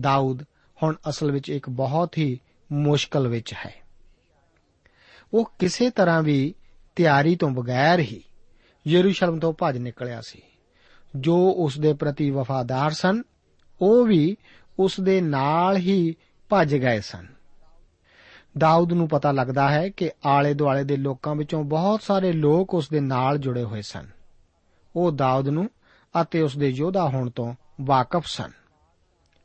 ਦਾਊਦ 0.00 0.42
ਹੁਣ 0.82 0.96
ਅਸਲ 1.08 1.32
ਵਿੱਚ 1.32 1.50
ਇੱਕ 1.50 1.68
ਬਹੁਤ 1.68 2.18
ਹੀ 2.18 2.40
ਮੁਸ਼ਕਲ 2.72 3.28
ਵਿੱਚ 3.28 3.52
ਹੈ। 3.52 3.74
ਉਹ 5.34 5.52
ਕਿਸੇ 5.58 5.90
ਤਰ੍ਹਾਂ 5.90 6.22
ਵੀ 6.22 6.54
ਤਿਆਰੀ 6.96 7.36
ਤੋਂ 7.36 7.50
ਬਗੈਰ 7.50 7.98
ਹੀ 7.98 8.24
ਯਰੂਸ਼ਲਮ 8.86 9.38
ਤੋਂ 9.38 9.52
ਭੱਜ 9.52 9.78
ਨਿਕਲਿਆ 9.78 10.20
ਸੀ। 10.20 10.42
ਜੋ 11.16 11.54
ਉਸ 11.56 11.78
ਦੇ 11.78 11.92
ਪ੍ਰਤੀ 11.92 12.30
ਵਫਾਦਾਰ 12.30 12.90
ਸਨ, 12.90 13.22
ਉਹ 13.80 14.06
ਵੀ 14.06 14.36
ਉਸ 14.78 15.00
ਦੇ 15.00 15.20
ਨਾਲ 15.20 15.76
ਹੀ 15.76 16.16
ਭੱਜ 16.48 16.76
ਗਏ 16.76 17.00
ਸਨ। 17.00 17.39
ਦਾਊਦ 18.58 18.92
ਨੂੰ 18.92 19.08
ਪਤਾ 19.08 19.32
ਲੱਗਦਾ 19.32 19.70
ਹੈ 19.70 19.88
ਕਿ 19.88 20.10
ਆਲੇ 20.26 20.54
ਦੁਆਲੇ 20.54 20.84
ਦੇ 20.84 20.96
ਲੋਕਾਂ 20.96 21.34
ਵਿੱਚੋਂ 21.34 21.64
ਬਹੁਤ 21.64 22.02
ਸਾਰੇ 22.02 22.32
ਲੋਕ 22.32 22.74
ਉਸ 22.74 22.88
ਦੇ 22.88 23.00
ਨਾਲ 23.00 23.38
ਜੁੜੇ 23.38 23.62
ਹੋਏ 23.64 23.82
ਸਨ। 23.82 24.06
ਉਹ 24.96 25.12
ਦਾਊਦ 25.12 25.48
ਨੂੰ 25.48 25.70
ਅਤੇ 26.22 26.40
ਉਸ 26.40 26.58
ਦੇ 26.58 26.68
ਯੋਧਾ 26.68 27.08
ਹੋਣ 27.08 27.30
ਤੋਂ 27.30 27.54
ਵਾਕਿਫ 27.80 28.26
ਸਨ। 28.26 28.50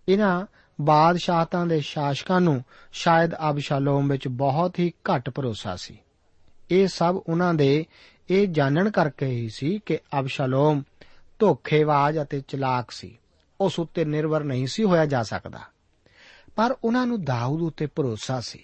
ਇਹਨਾਂ 0.10 0.46
ਬਾਦਸ਼ਾਹਤਾਂ 0.82 1.66
ਦੇ 1.66 1.80
ਸ਼ਾਸਕਾਂ 1.80 2.42
ਨੂੰ 2.42 2.64
ਸ਼ਾਇਦ 2.92 3.32
ਅਬਸ਼ਾਲੋਮ 3.50 4.08
ਵਿੱਚ 4.08 4.28
ਬਹੁਤ 4.28 4.80
ਹੀ 4.80 4.90
ਘੱਟ 4.90 5.30
ਭਰੋਸਾ 5.30 5.76
ਸੀ। 5.76 6.00
ਇਹ 6.72 6.88
ਸਭ 6.88 7.22
ਉਹਨਾਂ 7.30 7.54
ਦੇ, 7.54 7.86
ਇਹ 8.30 8.48
ਜਾਣਨ 8.48 8.92
ਕਰਕੇ 8.92 9.26
ਹੀ 9.26 9.50
ਸੀ 9.50 9.80
ਕਿ 9.86 10.00
ਅਬਸ਼ਾਲੋਮ 10.20 10.84
ਧੋਖੇਬਾਜ਼ 11.40 12.20
ਅਤੇ 12.22 12.44
ਚਲਾਕ 12.48 12.92
ਸੀ। 12.92 13.18
ਉਸ 13.62 13.80
ਉੱਤੇ 13.80 14.06
ਨਿਰਭਰ 14.06 14.44
ਨਹੀਂ 14.44 14.68
ਸੀ 14.68 14.84
ਹੋਇਆ 14.84 15.06
ਜਾ 15.06 15.24
ਸਕਦਾ। 15.24 15.60
ਪਰ 16.56 16.76
ਉਹਨਾਂ 16.84 17.08
ਨੂੰ 17.08 17.24
ਦਾਊਦ 17.24 17.62
ਉੱਤੇ 17.62 17.86
ਭਰੋਸਾ 17.86 18.40
ਸੀ। 18.40 18.64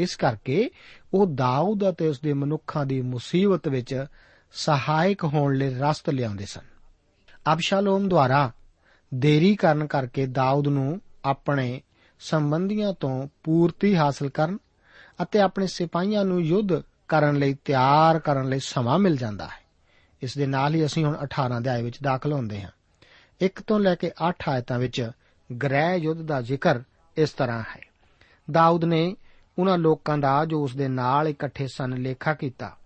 ਇਸ 0.00 0.16
ਕਰਕੇ 0.16 0.70
ਉਹ 1.14 1.26
ਦਾਊਦ 1.26 1.88
ਅਤੇ 1.88 2.08
ਉਸ 2.08 2.20
ਦੇ 2.20 2.32
ਮਨੁੱਖਾਂ 2.32 2.86
ਦੀ 2.86 3.02
ਮੁਸੀਬਤ 3.02 3.68
ਵਿੱਚ 3.68 4.06
ਸਹਾਇਕ 4.52 5.24
ਹੋਣ 5.24 5.54
ਲਈ 5.54 5.74
ਰਸਤ 5.74 6.10
ਲਿਆਉਂਦੇ 6.10 6.44
ਸਨ। 6.44 6.60
ਅਬਸ਼ਾਲੋਮ 7.52 8.08
ਦੁਆਰਾ 8.08 8.52
ਦੇਰੀ 9.14 9.56
ਕਰਨ 9.56 9.86
ਕਰਕੇ 9.86 10.26
ਦਾਊਦ 10.26 10.68
ਨੂੰ 10.68 11.00
ਆਪਣੇ 11.24 11.82
ਸੰਬੰਧੀਆਂ 12.20 12.92
ਤੋਂ 12.92 13.28
ਪੂਰਤੀ 13.44 13.96
ਹਾਸਲ 13.96 14.28
ਕਰਨ 14.28 14.58
ਅਤੇ 15.22 15.40
ਆਪਣੇ 15.40 15.66
ਸਿਪਾਹੀਆਂ 15.66 16.24
ਨੂੰ 16.24 16.40
ਯੁੱਧ 16.40 16.82
ਕਰਨ 17.08 17.36
ਲਈ 17.36 17.54
ਤਿਆਰ 17.54 18.18
ਕਰਨ 18.18 18.48
ਲਈ 18.48 18.58
ਸਮਾਂ 18.58 18.98
ਮਿਲ 18.98 19.16
ਜਾਂਦਾ 19.16 19.44
ਹੈ। 19.44 19.60
ਇਸ 20.22 20.38
ਦੇ 20.38 20.46
ਨਾਲ 20.46 20.74
ਹੀ 20.74 20.86
ਅਸੀਂ 20.86 21.04
ਹੁਣ 21.04 21.16
18 21.16 21.58
ਅਧਿਆਏ 21.58 21.82
ਵਿੱਚ 21.82 22.02
ਦਾਖਲ 22.02 22.32
ਹੁੰਦੇ 22.32 22.62
ਹਾਂ। 22.62 22.70
1 23.40 23.62
ਤੋਂ 23.66 23.80
ਲੈ 23.80 23.94
ਕੇ 23.94 24.10
8 24.28 24.34
ਆਇਤਾਂ 24.48 24.78
ਵਿੱਚ 24.78 25.10
ਗ੍ਰਹਿ 25.62 25.96
ਯੁੱਧ 25.96 26.22
ਦਾ 26.22 26.40
ਜ਼ਿਕਰ 26.40 26.80
ਇਸ 27.16 27.30
ਤਰ੍ਹਾਂ 27.30 27.60
ਹੈ। 27.60 27.80
ਦਾਊਦ 28.50 28.84
ਨੇ 28.84 29.16
ਉਹਨਾਂ 29.58 29.78
ਲੋਕਾਂ 29.78 30.18
ਦਾ 30.18 30.44
ਜੋ 30.44 30.62
ਉਸ 30.62 30.76
ਦੇ 30.76 30.88
ਨਾਲ 30.88 31.28
ਇਕੱਠੇ 31.28 31.66
ਸਨ 31.66 31.96
ਲੇਖਾ 31.96 32.34
ਕੀਤਾ 32.34 32.76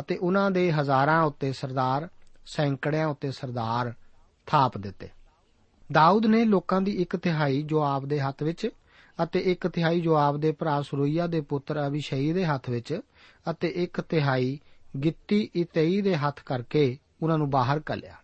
ਅਤੇ 0.00 0.16
ਉਹਨਾਂ 0.16 0.50
ਦੇ 0.50 0.72
ਹਜ਼ਾਰਾਂ 0.72 1.22
ਉੱਤੇ 1.22 1.52
ਸਰਦਾਰ, 1.52 2.08
ਸੈਂਕੜਿਆਂ 2.46 3.06
ਉੱਤੇ 3.06 3.30
ਸਰਦਾਰ 3.30 3.92
ਥਾਪ 4.46 4.78
ਦਿੱਤੇ। 4.78 5.08
ਦਾਊਦ 5.92 6.26
ਨੇ 6.26 6.44
ਲੋਕਾਂ 6.44 6.80
ਦੀ 6.80 6.92
ਇੱਕ 6.92 7.16
ਤਿਹਾਈ 7.16 7.62
ਜੋ 7.62 7.82
ਆਪ 7.82 8.04
ਦੇ 8.04 8.20
ਹੱਥ 8.20 8.42
ਵਿੱਚ 8.42 8.68
ਅਤੇ 9.22 9.40
ਇੱਕ 9.40 9.68
ਤਿਹਾਈ 9.68 10.00
ਜੋ 10.00 10.16
ਆਪ 10.16 10.36
ਦੇ 10.36 10.52
ਭਰਾ 10.52 10.82
ਸਰੂਈਆ 10.82 11.26
ਦੇ 11.26 11.40
ਪੁੱਤਰ 11.40 11.86
ਅਬੀਸ਼ਈ 11.86 12.32
ਦੇ 12.32 12.44
ਹੱਥ 12.44 12.70
ਵਿੱਚ 12.70 13.00
ਅਤੇ 13.50 13.68
ਇੱਕ 13.68 14.00
ਤਿਹਾਈ 14.00 14.60
ਗਿੱਤੀ 15.04 15.50
ਇਤਈ 15.54 16.00
ਦੇ 16.00 16.16
ਹੱਥ 16.16 16.40
ਕਰਕੇ 16.46 16.98
ਉਹਨਾਂ 17.22 17.38
ਨੂੰ 17.38 17.50
ਬਾਹਰ 17.50 17.80
ਕੱਲਿਆ। 17.80 18.14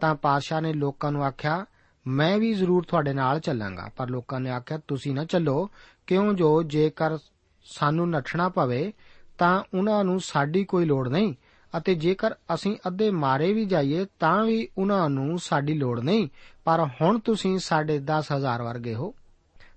ਤਾਂ 0.00 0.14
ਪਾਸ਼ਾ 0.14 0.60
ਨੇ 0.60 0.72
ਲੋਕਾਂ 0.72 1.12
ਨੂੰ 1.12 1.24
ਆਖਿਆ, 1.24 1.66
ਮੈਂ 2.06 2.38
ਵੀ 2.38 2.54
ਜ਼ਰੂਰ 2.54 2.84
ਤੁਹਾਡੇ 2.88 3.12
ਨਾਲ 3.12 3.40
ਚੱਲਾਂਗਾ। 3.40 3.90
ਪਰ 3.96 4.08
ਲੋਕਾਂ 4.08 4.40
ਨੇ 4.40 4.50
ਆਖਿਆ, 4.50 4.78
ਤੁਸੀਂ 4.88 5.14
ਨਾ 5.14 5.24
ਚੱਲੋ 5.24 5.70
ਕਿਉਂ 6.06 6.34
ਜੋ 6.34 6.62
ਜੇਕਰ 6.62 7.18
ਸਾਨੂੰ 7.64 8.10
ਨੱਠਣਾ 8.10 8.48
ਪਵੇ, 8.48 8.92
ਤਾਂ 9.38 9.62
ਉਹਨਾਂ 9.74 10.04
ਨੂੰ 10.04 10.20
ਸਾਡੀ 10.20 10.64
ਕੋਈ 10.64 10.84
ਲੋੜ 10.84 11.08
ਨਹੀਂ। 11.08 11.34
ਅਤੇ 11.76 11.94
ਜੇਕਰ 11.94 12.34
ਅਸੀਂ 12.54 12.76
ਅੱਧੇ 12.86 13.10
ਮਾਰੇ 13.10 13.52
ਵੀ 13.52 13.64
ਜਾਈਏ, 13.64 14.06
ਤਾਂ 14.20 14.44
ਵੀ 14.44 14.68
ਉਹਨਾਂ 14.78 15.10
ਨੂੰ 15.10 15.38
ਸਾਡੀ 15.38 15.74
ਲੋੜ 15.74 16.00
ਨਹੀਂ। 16.00 16.28
ਪਰ 16.64 16.88
ਹੁਣ 17.00 17.18
ਤੁਸੀਂ 17.18 17.58
ਸਾਡੇ 17.58 17.98
10000 17.98 18.62
ਵਰਗੇ 18.62 18.94
ਹੋ। 18.94 19.14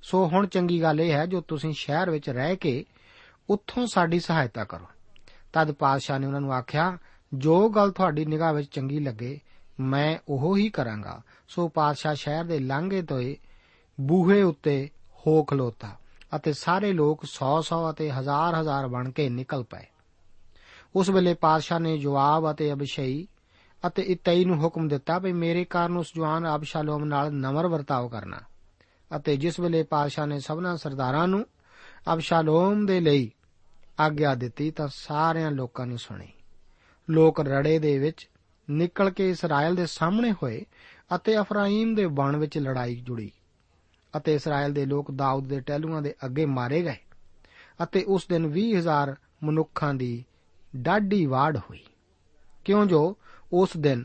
ਸੋ 0.02 0.28
ਹੁਣ 0.28 0.48
ਚੰਗੀ 0.48 0.82
ਗੱਲ 0.82 1.02
ਇਹ 1.02 1.12
ਹੈ, 1.12 1.26
ਜੋ 1.26 1.42
ਤੁਸੀਂ 1.42 1.74
ਸ਼ਹਿਰ 1.74 2.10
ਵਿੱਚ 2.10 2.30
ਰਹਿ 2.30 2.56
ਕੇ 2.56 2.86
ਉੱਥੋਂ 3.50 3.88
ਸਾਡੀ 3.88 4.20
ਸਹਾਇਤਾ 4.20 4.64
ਕਰੋ। 4.64 4.86
ਤਦ 5.54 5.72
ਪਾਤਸ਼ਾਹ 5.72 6.20
ਨੇ 6.20 6.28
ਉਹਨਾਂ 6.28 6.42
ਨੂੰ 6.42 6.54
ਆਖਿਆ, 6.54 6.98
ਜੋ 7.34 7.70
ਗੱਲ 7.70 7.92
ਤੁਹਾਡੀ 7.92 8.26
ਨਿਗਾਹ 8.26 8.54
ਵਿੱਚ 8.54 8.76
ਚੰਗੀ 8.76 9.00
ਲੱਗੇ, 9.00 9.40
ਮੈਂ 9.80 10.18
ਉਹ 10.30 10.58
ਹੀ 10.58 10.70
ਕਰਾਂਗਾ। 10.70 11.22
ਸੋ 11.48 11.68
ਪਾਤਸ਼ਾਹ 11.68 12.14
ਸ਼ਹਿਰ 12.14 12.44
ਦੇ 12.44 12.60
ਲਾਂਘੇ 12.60 13.02
ਤੋਂ 13.02 13.22
ਬੂਹੇ 14.02 14.42
ਉੱਤੇ 14.42 14.90
ਹੋ 15.18 15.44
ਖਲੋਤਾ। 15.44 15.99
ਅਤੇ 16.36 16.54
ਸਾਰੇ 16.54 16.94
ਲੋਕ 16.94 17.26
100-100 17.26 17.90
ਅਤੇ 17.90 18.12
ਹਜ਼ਾਰ-ਹਜ਼ਾਰ 18.12 18.88
ਬਣ 18.88 19.12
ਕੇ 19.12 19.30
ਨਿਕਲ 19.30 19.64
ਪਏ। 19.64 19.86
ਉਸ 20.96 21.10
ਵੇਲੇ 21.10 21.34
ਪਾਤਸ਼ਾਹ 21.34 21.80
ਨੇ 21.80 21.98
ਜਵਾਬ 21.98 22.52
ਅਤੇ 22.52 22.74
ਅਬਸ਼ਈ 22.74 23.28
ਅਤੇ 23.88 24.02
ਇਤਈ 24.02 24.46
ਨੂੰ 24.46 24.64
ਹੁਕਮ 24.64 24.88
ਦਿੱਤਾ 24.88 25.20
ਵੀ 25.20 25.34
ਮੇਰੇ 25.34 25.66
ਕਾਰਨ 25.66 25.98
ਉਸ 25.98 26.14
ਜਵਾਨ 26.16 26.56
ਅਬਸ਼ਾਲੋਮ 26.56 27.06
ਨਾਲ 27.06 27.34
ਨਮਰ 27.34 27.68
ਵਰਤਾਓ 27.68 28.08
ਕਰਨਾ। 28.08 28.40
ਅਤੇ 29.16 29.38
ਜਿਸ 29.38 29.60
ਵੇਲੇ 29.60 29.84
ਪਾਤਸ਼ਾਹ 29.84 30.28
ਨੇ 30.28 30.40
ਸਭਨਾ 30.40 30.76
ਸਰਦਾਰਾਂ 30.76 31.28
ਨੂੰ 31.28 31.46
ਅਬਸ਼ਾਲੋਮ 32.14 32.86
ਦੇ 32.86 33.00
ਲਈ 33.00 33.32
ਆਗਿਆ 34.00 34.36
ਦਿੱਤੀ 34.36 34.72
ਤਾਂ 34.72 34.88
ਸਾਰਿਆਂ 34.92 35.52
ਲੋਕਾਂ 35.52 35.88
ਨੇ 35.88 35.98
ਸੁਣੀ। 35.98 36.28
ਲੋਕ 37.10 37.40
ਰੜੇ 37.40 37.80
ਦੇ 37.80 38.00
ਵਿੱਚ 38.00 38.30
ਨਿਕਲ 38.70 39.10
ਕੇ 39.10 39.30
ਇਸਰਾਇਲ 39.30 39.76
ਦੇ 39.76 39.86
ਸਾਹਮਣੇ 39.86 40.32
ਹੋਏ 40.32 40.66
ਅਤੇ 41.16 41.40
ਅਫਰਾਈਮ 41.40 41.96
ਦੇ 41.96 42.06
ਵਣ 42.06 42.38
ਵਿੱਚ 42.38 42.58
ਲੜਾਈ 42.58 42.96
ਜੁੜੀ। 42.96 43.32
ਅਤੇ 44.18 44.36
ਇਸਰਾਇਲ 44.36 44.74
ਦੇ 44.74 44.86
ਲੋਕ 44.86 45.12
ਦਾਊਦ 45.12 45.48
ਦੇ 45.48 45.60
ਟਹਿਲੂਆਂ 45.60 46.02
ਦੇ 46.02 46.16
ਅੱਗੇ 46.26 46.46
ਮਾਰੇ 46.46 46.82
ਗਏ 46.82 46.98
ਅਤੇ 47.84 48.04
ਉਸ 48.04 48.28
ਦਿਨ 48.30 48.52
20000 48.52 49.16
ਮਨੁੱਖਾਂ 49.44 49.94
ਦੀ 49.94 50.26
ਡਾਢੀ 50.76 51.26
ਵਾੜ 51.26 51.58
ਹੋਈ। 51.58 51.80
ਕਿਉਂ 52.66 52.86
ਜੋ 52.86 53.18
ਉਸ 53.54 53.70
ਦਿਨ 53.78 54.04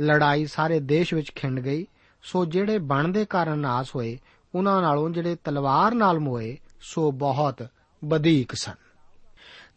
ਲੜਾਈ 0.00 0.46
ਸਾਰੇ 0.46 0.80
ਦੇਸ਼ 0.80 1.14
ਵਿੱਚ 1.14 1.32
ਖਿੰਡ 1.32 1.60
ਗਈ, 1.60 1.86
ਸੋ 2.22 2.44
ਜਿਹੜੇ 2.44 2.78
ਬਣ 2.78 3.08
ਦੇ 3.08 3.24
ਕਾਰਨ 3.24 3.58
ਨਾਸ 3.58 3.96
ਹੋਏ, 3.96 4.18
ਉਹਨਾਂ 4.54 4.82
ਨਾਲੋਂ 4.82 5.10
ਜਿਹੜੇ 5.10 5.36
ਤਲਵਾਰ 5.44 5.94
ਨਾਲ 5.94 6.18
ਮੋਏ, 6.18 6.58
ਸੋ 6.80 7.10
ਬਹੁਤ 7.10 7.68
ਵਧੇਕ 8.04 8.54
ਸਨ। 8.54 8.74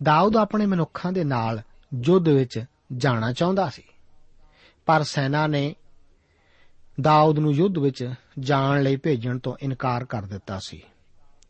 ਦਾਊਦ 0.03 0.37
ਆਪਣੇ 0.37 0.65
ਮਨੁੱਖਾਂ 0.65 1.11
ਦੇ 1.11 1.23
ਨਾਲ 1.23 1.61
ਯੁੱਧ 2.03 2.27
ਵਿੱਚ 2.27 2.65
ਜਾਣਾ 2.93 3.33
ਚਾਹੁੰਦਾ 3.33 3.69
ਸੀ। 3.69 3.83
ਪਰ 4.85 5.03
ਸੈਨਾ 5.03 5.47
ਨੇ 5.47 5.75
ਦਾਊਦ 7.01 7.39
ਨੂੰ 7.39 7.51
ਯੁੱਧ 7.51 7.77
ਵਿੱਚ 7.77 8.13
ਜਾਣ 8.39 8.83
ਲਈ 8.83 8.95
ਭੇਜਣ 8.95 9.39
ਤੋਂ 9.39 9.55
ਇਨਕਾਰ 9.61 10.05
ਕਰ 10.05 10.21
ਦਿੱਤਾ 10.21 10.59
ਸੀ। 10.59 10.83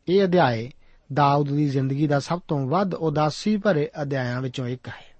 ਇਹ 0.08 0.24
ਅਧਿਆਏ 0.24 0.72
ਦਾਊਦ 1.14 1.52
ਦੀ 1.52 1.70
ਜ਼ਿੰਦਗੀ 1.70 2.08
ਦਾ 2.08 2.20
ਸਭ 2.20 2.40
ਤੋਂ 2.48 2.68
ਵੱਧ 2.68 2.94
ਉਦਾਸੀ 2.94 3.58
ਭਰੇ 3.58 3.90
ਅਧਿਆਇਆਂ 4.02 4.42
ਵਿੱਚੋਂ 4.42 4.68
ਇੱਕ 4.68 4.88
ਹੈ। 4.88 5.16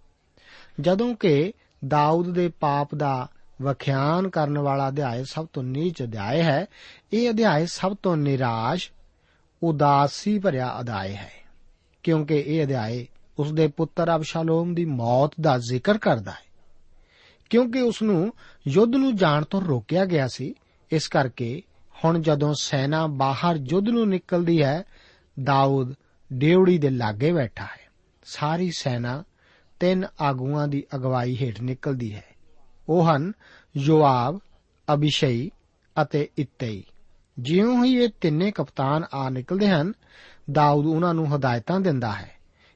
ਜਦੋਂ 0.82 1.16
ਕਿ 1.16 1.54
ਦਾਊਦ 1.88 2.34
ਦੇ 2.34 2.48
ਪਾਪ 2.48 2.96
ਦਾ 2.96 3.28
ਵਖਿਆਨ 3.62 4.30
ਕਰਨ 4.30 4.58
ਵਾਲਾ 4.58 4.90
ਅਧਿਆਇ 4.90 5.24
ਸਭ 5.24 5.48
ਤੋਂ 5.54 5.64
ਨੀਚ 5.64 6.04
ਅਧਿਆਇ 6.04 6.42
ਹੈ, 6.42 6.66
ਇਹ 7.14 7.30
ਅਧਿਆਇ 7.30 7.66
ਸਭ 7.68 7.96
ਤੋਂ 8.04 8.18
ਨਿਰਾਸ਼, 8.18 8.92
ਉਦਾਸੀ 9.64 10.40
ਭਰਿਆ 10.40 10.80
ਅਧਿਆਇ 10.80 11.14
ਹੈ। 11.14 11.32
ਕਿਉਂਕਿ 12.04 12.36
ਇਹ 12.36 12.66
ਅਧਿਆਇ 12.66 13.06
ਉਸ 13.40 13.52
ਦੇ 13.52 13.68
ਪੁੱਤਰ 13.68 14.16
ਅਬਸ਼ਾਲੋਮ 14.16 14.76
ਦੀ 14.76 14.86
ਮੌਤ 14.86 15.32
ਦਾ 15.42 15.58
ਜ਼ਿਕਰ 15.58 15.98
ਕਰਦਾ 15.98 16.32
ਹੈ। 16.32 16.49
ਕਿਉਂਕਿ 17.50 17.82
ਉਸ 17.82 18.02
ਨੂੰ 18.02 18.34
ਯੁੱਧ 18.68 18.96
ਨੂੰ 18.96 19.16
ਜਾਣ 19.16 19.46
ਤੋਂ 19.46 19.62
ਰੋਕਿਆ 19.62 20.06
ਗਿਆ 20.06 20.28
ਸੀ, 20.28 20.54
ਇਸ 20.92 21.08
ਕਰਕੇ 21.08 21.62
ਹੁਣ 22.06 22.22
ਜਦੋਂ 22.22 22.54
ਸੈਨਾ 22.60 23.08
ਬਾਹਰ 23.08 23.60
ਯੁੱਧ 23.70 23.90
ਨੂੰ 23.90 24.10
ਨਿਕਲਦੀ 24.10 24.64
ਹੈ, 24.64 24.84
ਦਾਊਦ 25.44 25.96
ਡੇਵੜੀ 26.34 26.78
ਦੇ 26.78 26.90
ਲਾਗੇ 26.90 27.32
ਬੈਠਾ 27.32 27.64
ਹੈ। 27.64 27.90
ਸਾਰੀ 28.24 28.72
ਸੈਨਾ 28.78 29.24
ਤਿੰਨ 29.80 30.06
ਆਗੂਆਂ 30.22 30.68
ਦੀ 30.68 30.84
ਅਗਵਾਈ 30.96 31.38
ਹੇਠ 31.42 31.62
ਨਿਕਲਦੀ 31.62 32.16
ਹੈ। 32.16 32.26
ਉਹ 32.90 33.06
ਹਨ 33.06 33.32
ਯੋਆਬ, 33.78 34.40
ਅਬਿਸ਼ਈ 34.94 35.52
ਅਤੇ 36.02 36.30
ਇਤਈ। 36.38 36.84
ਜਿਉਂ 37.40 37.86
ਹੀ 37.86 37.94
ਇਹ 37.94 38.10
ਤਿੰਨੇ 38.22 38.52
ਕਪਤਾਨ 38.52 39.06
ਆ 39.14 39.30
ਨਿਕਲਦੇ 39.30 39.68
ਹਨ, 39.68 39.94
ਦਾਊਦ 40.52 40.86
ਉਹਨਾਂ 40.86 41.14
ਨੂੰ 41.14 41.36
ਹਦਾਇਤਾਂ 41.36 41.80
ਦਿੰਦਾ 41.80 42.12
ਹੈ 42.12 42.32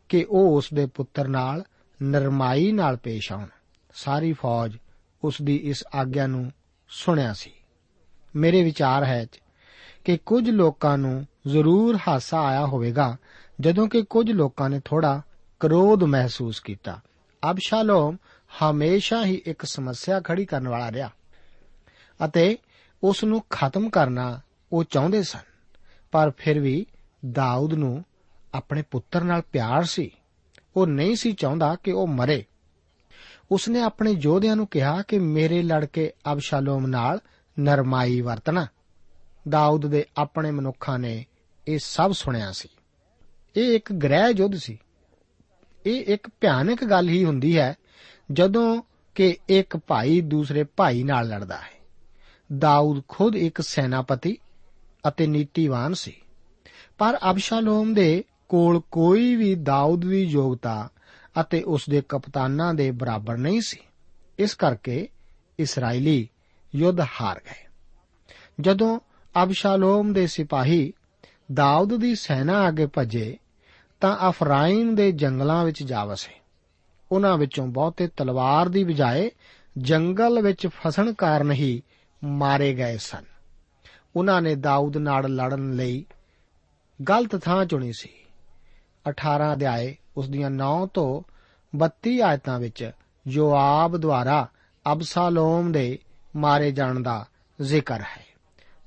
ਕਿ 0.10 0.26
ਉਹ 0.30 0.58
ਉਸ 0.58 0.74
ਦੇ 0.74 0.86
ਪੁੱਤਰ 0.86 1.28
ਨਾਲ 1.28 1.64
ਨਰਮਾਈ 2.04 2.72
ਨਾਲ 2.72 2.98
ਪੇਸ਼ 2.98 3.32
ਆਉਣ। 3.32 3.48
ਸਾਰੀ 3.94 4.34
ਫੌਜ 4.34 4.78
ਉਸ 5.24 5.42
ਦੀ 5.42 5.56
ਇਸ 5.56 5.84
ਆਗਿਆ 5.96 6.28
ਨੂੰ 6.28 6.52
ਸੁਣਿਆ 6.90 7.34
ਸੀ। 7.34 7.52
ਮੇਰੇ 8.36 8.64
ਵਿਚਾਰ 8.64 9.04
ਹੈ 9.04 9.26
ਕਿ 10.06 10.18
ਕੁਝ 10.18 10.50
ਲੋਕਾਂ 10.50 10.98
ਨੂੰ 10.98 11.26
ਜ਼ਰੂਰ 11.48 12.00
ਹਾਸਾ 12.08 12.42
ਆਇਆ 12.42 12.66
ਹੋਵੇਗਾ, 12.66 13.18
ਜਦੋਂ 13.60 13.88
ਕਿ 13.88 14.02
ਕੁਝ 14.02 14.32
ਲੋਕਾਂ 14.32 14.70
ਨੇ 14.70 14.82
ਥੋੜਾ 14.86 15.22
ਕਰੋਧ 15.60 16.04
ਮਹਿਸੂਸ 16.04 16.60
ਕੀਤਾ। 16.60 17.00
ਅਬਸ਼ਾਲੋਮ 17.52 18.18
ਹਮੇਸ਼ਾ 18.62 19.26
ਹੀ 19.26 19.42
ਇੱਕ 19.46 19.66
ਸਮੱਸਿਆ 19.66 20.22
ਖੜੀ 20.22 20.46
ਕਰਨ 20.46 20.68
ਵਾਲਾ 20.68 20.92
ਰਿਹਾ 20.92 21.10
ਅਤੇ 22.26 22.58
ਉਸ 23.04 23.24
ਨੂੰ 23.24 23.44
ਖਤਮ 23.50 23.90
ਕਰਨਾ 23.90 24.40
ਉਹ 24.72 24.84
ਚਾਹੁੰਦੇ 24.84 25.24
ਸਨ, 25.24 25.40
ਪਰ 26.12 26.32
ਫਿਰ 26.38 26.60
ਵੀ 26.60 26.86
ਦਾਊਦ 27.32 27.74
ਨੂੰ 27.74 28.06
ਆਪਣੇ 28.54 28.84
ਪੁੱਤਰ 28.92 29.24
ਨਾਲ 29.24 29.42
ਪਿਆਰ 29.42 29.84
ਸੀ। 29.84 30.12
ਉਹ 30.76 30.88
ਨਹੀਂ 30.88 31.16
ਸੀ 31.16 31.32
ਚਾਹੁੰਦਾ 31.32 31.76
ਕਿ 31.76 31.92
ਉਹ 31.92 32.08
ਮਰੇ। 32.08 32.46
ਉਸਨੇ 33.52 33.82
ਆਪਣੇ 33.82 34.12
ਯੋਧਿਆਂ 34.12 34.56
ਨੂੰ 34.56 34.68
ਕਿਹਾ 34.68 35.02
ਕਿ 35.02 35.20
ਮੇਰੇ 35.20 35.64
ਲੜਕੇ 35.64 36.12
ਅਬਸ਼ਾਲੋਮ 36.32 36.88
ਨਾਲ 36.88 37.20
ਨਰਮਾਈ 37.60 38.22
ਵਰਤਣਾ। 38.22 38.68
ਦਾਊਦ 39.50 39.86
ਦੇ 39.86 40.06
ਆਪਣੇ 40.18 40.52
ਮਨੁੱਖਾਂ 40.52 41.00
ਨੇ 41.00 41.26
ਇਹ 41.68 41.80
ਸਭ 41.80 42.12
ਸੁਣਿਆ 42.12 42.52
ਸੀ। 42.52 42.70
ਇਹ 43.56 43.76
ਇੱਕ 43.76 43.94
ਗ੍ਰਹਿ 43.94 44.32
ਯੁੱਧ 44.38 44.56
ਸੀ। 44.56 44.78
ਇਹ 45.86 46.06
ਇੱਕ 46.08 46.30
ਭਿਆਨਕ 46.42 46.84
ਗੱਲ 46.84 47.10
ਹੀ 47.10 47.26
ਹੁੰਦੀ 47.26 47.58
ਹੈ, 47.58 47.76
ਜਦੋਂ 48.32 48.82
ਕਿ 49.16 49.38
ਇੱਕ 49.50 49.78
ਭਾਈ 49.78 50.22
ਦੂਸਰੇ 50.22 50.64
ਭਾਈ 50.64 51.04
ਨਾਲ 51.04 51.28
ਲੜਦਾ 51.28 51.58
ਹੈ। 51.58 51.74
ਦਾਊਦ 52.58 53.02
ਖੁਦ 53.08 53.36
ਇੱਕ 53.36 53.62
ਸੈਨਾਪਤੀ 53.62 54.38
ਅਤੇ 55.08 55.28
ਨੀਤੀਵਾਨ 55.28 55.94
ਸੀ। 55.94 56.14
ਪਰ 56.98 57.20
ਅਬਸ਼ਾਲੋਮ 57.32 57.94
ਦੇ 57.94 58.24
ਕੋਲ 58.50 58.82
ਕੋਈ 58.92 59.36
ਵੀ 59.36 59.56
ਦਾਊਦ 59.56 60.02
ਦੀ 60.02 60.24
ਯੋਗਤਾ 60.24 60.90
ਅਤੇ 61.42 61.64
ਉਸ 61.64 61.90
ਦੇ 61.90 62.04
ਕਪਤਾਨਾਂ 62.10 62.74
ਦੇ 62.74 62.92
ਬਰਾਬਰ 62.92 63.38
ਨਹੀਂ 63.38 63.62
ਸੀ। 63.62 63.80
ਇਸ 64.40 64.56
ਕਰਕੇ 64.56 65.08
ਇਸرائیਲੀ 65.60 66.30
ਯੁੱਧ 66.76 67.00
ਹਾਰ 67.00 67.42
ਗਏ। 67.46 67.70
ਜਦੋਂ 68.62 69.00
ਅਬਸ਼ਾਲੋਮ 69.44 70.14
ਦੇ 70.14 70.28
ਸਿਪਾਹੀ 70.28 70.94
ਦਾਊਦ 71.54 71.98
ਦੀ 71.98 72.16
ਸੈਨਾ 72.16 72.68
ਅੱਗੇ 72.68 72.86
ਭੱਜੇ, 72.86 73.38
ਤਾਂ 74.02 74.30
ਅਫਰਾਇਮ 74.30 74.96
ਦੇ 74.96 75.12
ਜੰਗਲਾਂ 75.12 75.66
ਵਿੱਚ 75.66 75.84
ਜਾ 75.84 76.06
ਵਸੇ। 76.06 76.40
ਉਹਨਾਂ 77.12 77.38
ਵਿੱਚੋਂ 77.38 77.68
ਬਹੁਤੇ 77.68 78.08
ਤਲਵਾਰ 78.08 78.70
ਦੀ 78.70 78.84
ਬਜਾਏ 78.84 79.32
ਜੰਗਲ 79.78 80.42
ਵਿੱਚ 80.42 80.68
ਫਸਣ 80.68 81.14
ਕਾਰਨ 81.14 81.52
ਹੀ 81.52 81.84
ਮਾਰੇ 82.24 82.74
ਗਏ 82.74 82.98
ਸਨ। 82.98 83.24
ਉਹਨਾਂ 84.16 84.42
ਨੇ 84.42 84.56
ਦਾਊਦ 84.56 84.98
ਨਾਲ 84.98 85.36
ਲੜਨ 85.36 85.74
ਲਈ 85.74 86.06
ਗਲਤ 87.10 87.44
ਥਾਂ 87.44 87.66
ਚੁਣੀ 87.66 87.92
ਸੀ। 87.94 88.10
18 89.10 89.54
ਅਧਿਆਏ 89.54 89.96
ਉਸ 90.18 90.30
ਦੀਆਂ 90.30 90.52
9 90.52 90.88
ਤੋਂ 90.94 91.32
32 91.78 92.20
ਆਇਤਾਂ 92.20 92.60
ਵਿੱਚ 92.60 92.92
ਯੋਆਬ 93.28 93.98
ਦੁਆਰਾ 93.98 94.48
ਅਬਸਾਲੋਮ 94.92 95.72
ਦੇ 95.72 96.00
ਮਾਰੇ 96.36 96.72
ਜਾਣ 96.72 97.00
ਦਾ 97.00 97.26
ਜ਼ਿਕਰ 97.62 98.02
ਹੈ। 98.02 98.26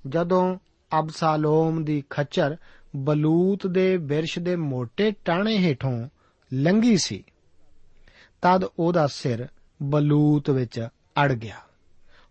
ਜਦੋਂ 0.08 0.58
ਅਬਸਾਲੋਮ 0.98 1.84
ਦੀ 1.84 2.04
ਖੱਚਰ 2.10 2.56
ਬਲੂਤ 2.96 3.66
ਦੇ 3.66 3.96
ਬਿਰਸ਼ 3.96 4.38
ਦੇ 4.38 4.56
ਮੋٹے 4.56 5.12
ਟਾਣੇ 5.24 5.58
ਹੇਠੋਂ 5.58 6.08
ਲੰਗੀ 6.54 6.96
ਸੀ, 6.96 7.24
ਤਦ 8.42 8.64
ਉਹਦਾ 8.78 9.06
ਸਿਰ 9.06 9.46
ਬਲੂਤ 9.82 10.50
ਵਿੱਚ 10.50 10.88
ਅੜ 11.24 11.32
ਗਿਆ। 11.32 11.56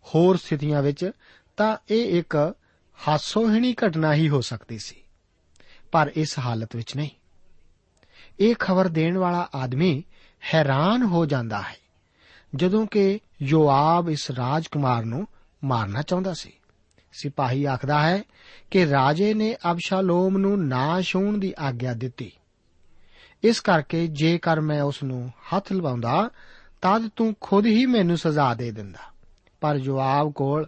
ਹੋਰ 0.06 0.38
ਸਥਿਤੀਆਂ 0.38 0.82
ਵਿੱਚ 0.82 1.12
ਤਾਂ 1.58 1.78
ਇਹ 1.90 2.20
ਇੱਕ 2.20 2.56
ਹਾਸੋਹੀਣੀ 3.08 3.74
ਘਟਨਾ 3.74 4.14
ਹੀ 4.14 4.30
ਹੋ 4.30 4.42
ਸਕਦੀ 4.42 4.78
ਸੀ, 4.78 4.96
ਪਰ 5.92 6.12
ਇਸ 6.16 6.40
ਹਾਲਤ 6.40 6.76
ਵਿੱਚ 6.76 6.96
ਨਹੀਂ। 6.96 7.10
ਇਹ 8.40 8.56
ਖਬਰ 8.60 8.88
ਦੇਣ 8.88 9.18
ਵਾਲਾ 9.18 9.48
ਆਦਮੀ 9.56 10.04
ਹੈਰਾਨ 10.54 11.04
ਹੋ 11.04 11.26
ਜਾਂਦਾ 11.26 11.62
ਹੈ, 11.62 11.76
ਜਦੋਂ 12.56 12.86
ਕਿ 12.88 13.20
ਯੋਆਬ 13.42 14.10
ਇਸ 14.10 14.32
ਰਾਜਕੁਮਾਰ 14.32 15.06
ਨੂੰ 15.06 15.28
ਮਾਰਨਾ 15.64 16.02
ਚਾਹੁੰਦਾ 16.02 16.34
ਸੀ। 16.34 16.52
ਸਿਪਾਹੀ 17.14 17.66
ਆਖਦਾ 17.66 18.00
ਹੈ 18.00 18.24
ਕਿ 18.72 18.86
ਰਾਜੇ 18.90 19.34
ਨੇ 19.34 19.56
ਅਬਸ਼ਾਲੋਮ 19.72 20.38
ਨੂੰ 20.38 20.68
ਨਾ 20.68 21.02
ਛੂਹਣ 21.02 21.38
ਦੀ 21.38 21.54
ਆਗਿਆ 21.60 21.94
ਦਿੱਤੀ। 21.94 22.32
ਇਸ 23.44 23.60
ਕਰਕੇ 23.60 24.08
ਜੇਕਰ 24.08 24.62
ਮੈਂ 24.62 24.82
ਉਸ 24.82 25.04
ਨੂੰ 25.04 25.32
ਹੱਥ 25.48 25.72
ਲਵਾਉਂਦਾ, 25.74 26.30
ਤਦ 26.82 27.10
ਤੂੰ 27.16 27.36
ਖੁਦ 27.42 27.66
ਹੀ 27.66 27.86
ਮੈਨੂੰ 27.86 28.18
ਸਜ਼ਾ 28.18 28.54
ਦੇ 28.54 28.72
ਦਿੰਦਾ। 28.72 29.00
ਪਰ 29.62 29.78
ਜਵਾਬ 29.78 30.32
ਕੋਲ 30.32 30.68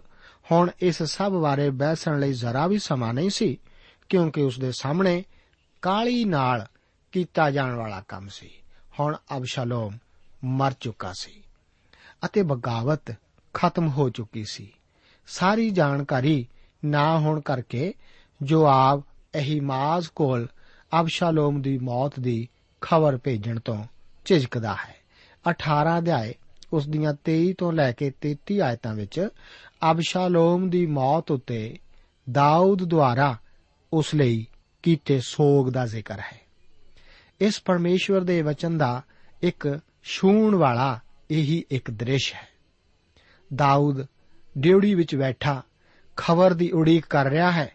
ਹੁਣ 0.52 0.70
ਇਸ 0.80 1.02
ਸਭ 1.02 1.32
ਬਾਰੇ 1.32 1.70
ਬਹਿਸਣ 1.70 2.18
ਲਈ 2.20 2.32
ਜ਼ਰਾ 2.32 2.66
ਵੀ 2.66 2.78
ਸਮਾਂ 2.78 3.14
ਨਹੀਂ 3.14 3.30
ਸੀ, 3.30 3.58
ਕਿਉਂਕਿ 4.08 4.42
ਉਸ 4.42 4.58
ਦੇ 4.58 4.72
ਸਾਹਮਣੇ 4.72 5.24
ਕਾਲੀ 5.82 6.24
ਨਾਲ 6.24 6.66
ਕੀਤਾ 7.12 7.50
ਜਾਣ 7.50 7.74
ਵਾਲਾ 7.74 8.00
ਕੰਮ 8.00 8.28
ਸੀ। 8.28 8.50
ਹੁਣ 9.00 9.16
ਅਬਸ਼ਾਲੋਮ 9.36 9.98
ਮਰ 10.44 10.72
ਚੁੱਕਾ 10.80 11.12
ਸੀ 11.12 11.42
ਅਤੇ 12.24 12.42
ਬਗਾਵਤ 12.42 13.14
ਖਤਮ 13.54 13.88
ਹੋ 13.88 14.08
ਚੁੱਕੀ 14.08 14.44
ਸੀ। 14.44 14.72
ਸਾਰੀ 15.26 15.70
ਜਾਣਕਾਰੀ 15.70 16.48
ਨਾ 16.84 17.18
ਹੋਣ 17.18 17.40
ਕਰਕੇ 17.40 17.94
ਜੋਆਬ 18.42 19.02
ਅਹੀਮਾਜ਼ 19.34 20.08
ਕੋਲ 20.08 20.48
ਅਬਸ਼ਾਲੋਮ 21.00 21.62
ਦੀ 21.62 21.78
ਮੌਤ 21.78 22.20
ਦੀ 22.20 22.48
ਖਬਰ 22.80 23.16
ਭੇਜਣ 23.16 23.60
ਤੋਂ 23.60 23.84
ਝਿਜਕਦਾ 24.24 24.74
ਹੈ। 24.74 24.96
18 25.50 25.98
ਅਧਿਆਏ 25.98 26.34
ਉਸ 26.72 26.88
ਦੀਆਂ 26.88 27.14
23 27.24 27.52
ਤੋਂ 27.52 27.72
ਲੈ 27.72 27.92
ਕੇ 27.92 28.12
33 28.20 28.60
ਆਇਤਾਂ 28.60 28.94
ਵਿੱਚ 28.94 29.28
ਅਬਸ਼ਾਲੋਮ 29.90 30.70
ਦੀ 30.70 30.86
ਮੌਤ 30.86 31.30
ਉੱਤੇ 31.30 31.78
ਦਾਊਦ 32.30 32.84
ਦੁਆਰਾ 32.84 33.36
ਉਸ 33.92 34.14
ਲਈ 34.14 34.46
ਕੀਤੇ 34.82 35.20
ਸੋਗ 35.20 35.70
ਦਾ 35.70 35.86
ਜ਼ਿਕਰ 35.86 36.18
ਹੈ। 36.18 36.47
ਇਸ 37.40 37.62
ਪਰਮੇਸ਼ਵਰ 37.62 38.20
ਦੇ 38.20 38.42
ਵਚਨ 38.42 38.78
ਦਾ 38.78 39.02
ਇੱਕ 39.42 39.80
ਛੂਣ 40.04 40.54
ਵਾਲਾ 40.54 41.00
ਇਹੀ 41.30 41.64
ਇੱਕ 41.70 41.90
ਦ੍ਰਿਸ਼ 41.90 42.34
ਹੈ। 42.34 42.48
ਦਾਊਦ 43.54 44.06
ਡਿਉੜੀ 44.58 44.94
ਵਿੱਚ 44.94 45.16
ਬੈਠਾ 45.16 45.62
ਖਬਰ 46.16 46.54
ਦੀ 46.54 46.70
ਉਡੀਕ 46.70 47.06
ਕਰ 47.06 47.26
ਰਿਹਾ 47.26 47.50
ਹੈ 47.50 47.72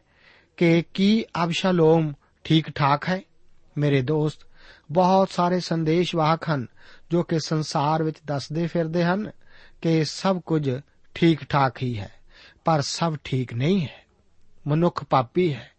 ਕਿ 0.57 0.83
ਕੀ 0.93 1.25
ਅਬਸ਼ਾਲੋਮ 1.43 2.13
ਠੀਕ 2.43 2.71
ਠਾਕ 2.71 3.09
ਹੈ? 3.09 3.21
ਮੇਰੇ 3.77 4.01
ਦੋਸਤ, 4.01 4.39
ਬਹੁਤ 4.91 5.31
ਸਾਰੇ 5.31 5.59
ਸੰਦੇਸ਼ 5.59 6.15
ਵਾਹਕ 6.15 6.49
ਹਨ 6.49 6.67
ਜੋ 7.11 7.23
ਕਿ 7.23 7.39
ਸੰਸਾਰ 7.39 8.03
ਵਿੱਚ 8.03 8.17
ਦੱਸਦੇ 8.25 8.67
ਫਿਰਦੇ 8.67 9.03
ਹਨ 9.03 9.31
ਕਿ 9.81 10.05
ਸਭ 10.05 10.41
ਕੁਝ 10.41 10.79
ਠੀਕ 11.15 11.43
ਠਾਕ 11.43 11.83
ਹੀ 11.83 11.99
ਹੈ, 11.99 12.11
ਪਰ 12.65 12.81
ਸਭ 12.81 13.15
ਠੀਕ 13.23 13.53
ਨਹੀਂ 13.53 13.81
ਹੈ। 13.81 14.05
ਮਨੁੱਖ 14.67 15.03
ਪਾਪੀ 15.03 15.53
ਹੈ। 15.53 15.71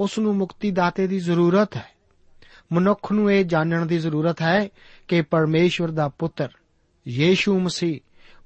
ਉਸ 0.00 0.18
ਨੂੰ 0.18 0.36
ਮੁਕਤੀ 0.36 0.70
ਦਾਤੇ 0.70 1.06
ਦੀ 1.06 1.20
ਜ਼ਰੂਰਤ 1.20 1.76
ਹੈ। 1.76 1.93
ਮਨੁੱਖ 2.72 3.12
ਨੂੰ 3.12 3.32
ਇਹ 3.32 3.44
ਜਾਣਨ 3.44 3.86
ਦੀ 3.86 3.98
ਜ਼ਰੂਰਤ 3.98 4.42
ਹੈ 4.42 4.68
ਕਿ 5.08 5.22
ਪਰਮੇਸ਼ਵਰ 5.22 5.90
ਦਾ 5.90 6.08
ਪੁੱਤਰ 6.08 6.48
ਯੀਸ਼ੂ 7.08 7.60
ਮਸੀਹ 7.60 8.00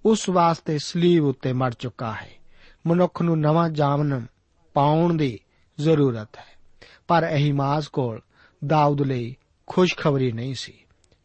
ਉਸ 0.07 0.29
ਵਾਸਤੇ 0.29 0.79
ਸਲੀਬ 0.79 1.25
ਉੱਤੇ 1.25 1.53
ਮਰ 1.53 1.73
ਚੁੱਕਾ 1.73 2.13
ਹੈ। 2.13 2.31
ਮਨੁੱਖ 2.87 3.23
ਨੂੰ 3.23 3.41
ਨਵਾਂ 3.41 3.69
ਜਾਮਨ 3.69 4.27
ਪਾਉਣ 4.75 5.17
ਦੀ 5.17 5.41
ਜ਼ਰੂਰਤ 5.81 6.39
ਹੈ। 6.39 6.59
ਪਰ 7.09 7.33
ਅਹੀਮਾਸ 7.33 7.89
ਕੋਲ 7.89 8.21
ਦਾਊਦ 8.67 9.03
ਲਈ 9.03 9.37
ਖੁਸ਼ਖਬਰੀ 9.67 10.33
ਨਹੀਂ 10.33 10.55
ਸੀ। 10.55 10.75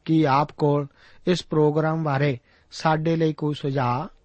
ਕਿ 0.05 0.27
ਆਪ 0.27 0.51
ਕੋਲ 0.51 0.87
ਇਸ 1.27 1.43
ਪ੍ਰੋਗਰਾਮ 1.43 2.03
ਬਾਰੇ 2.03 2.39
ਸਾਡੇ 2.71 3.15
ਲਈ 3.15 3.33
ਕੋਈ 3.33 3.53
ਸੁਝਾਅ 3.53 4.15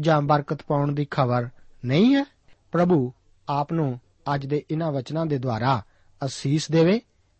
ਜਾਂ 0.00 0.22
ਬਰਕਤ 0.22 0.62
ਪਾਉਣ 0.62 0.92
ਦੀ 0.92 1.06
ਖਬਰ 1.10 1.48
ਨਹੀਂ 1.84 2.14
ਹੈ? 2.14 2.24
ਪ੍ਰਭੂ 2.72 3.12
ਆਪ 3.48 3.72
ਨੂੰ 3.72 4.00
ਅੱਜ 4.34 4.46
ਦੇ 4.46 4.64
ਇਹਨਾਂ 4.70 4.92
ਵਚਨਾਂ 4.92 5.26
ਦੇ 5.26 5.38
ਦੁਆਰਾ 5.38 5.82
ਅਸੀਸ 6.24 6.70
ਦੇਵੇ। 6.70 7.00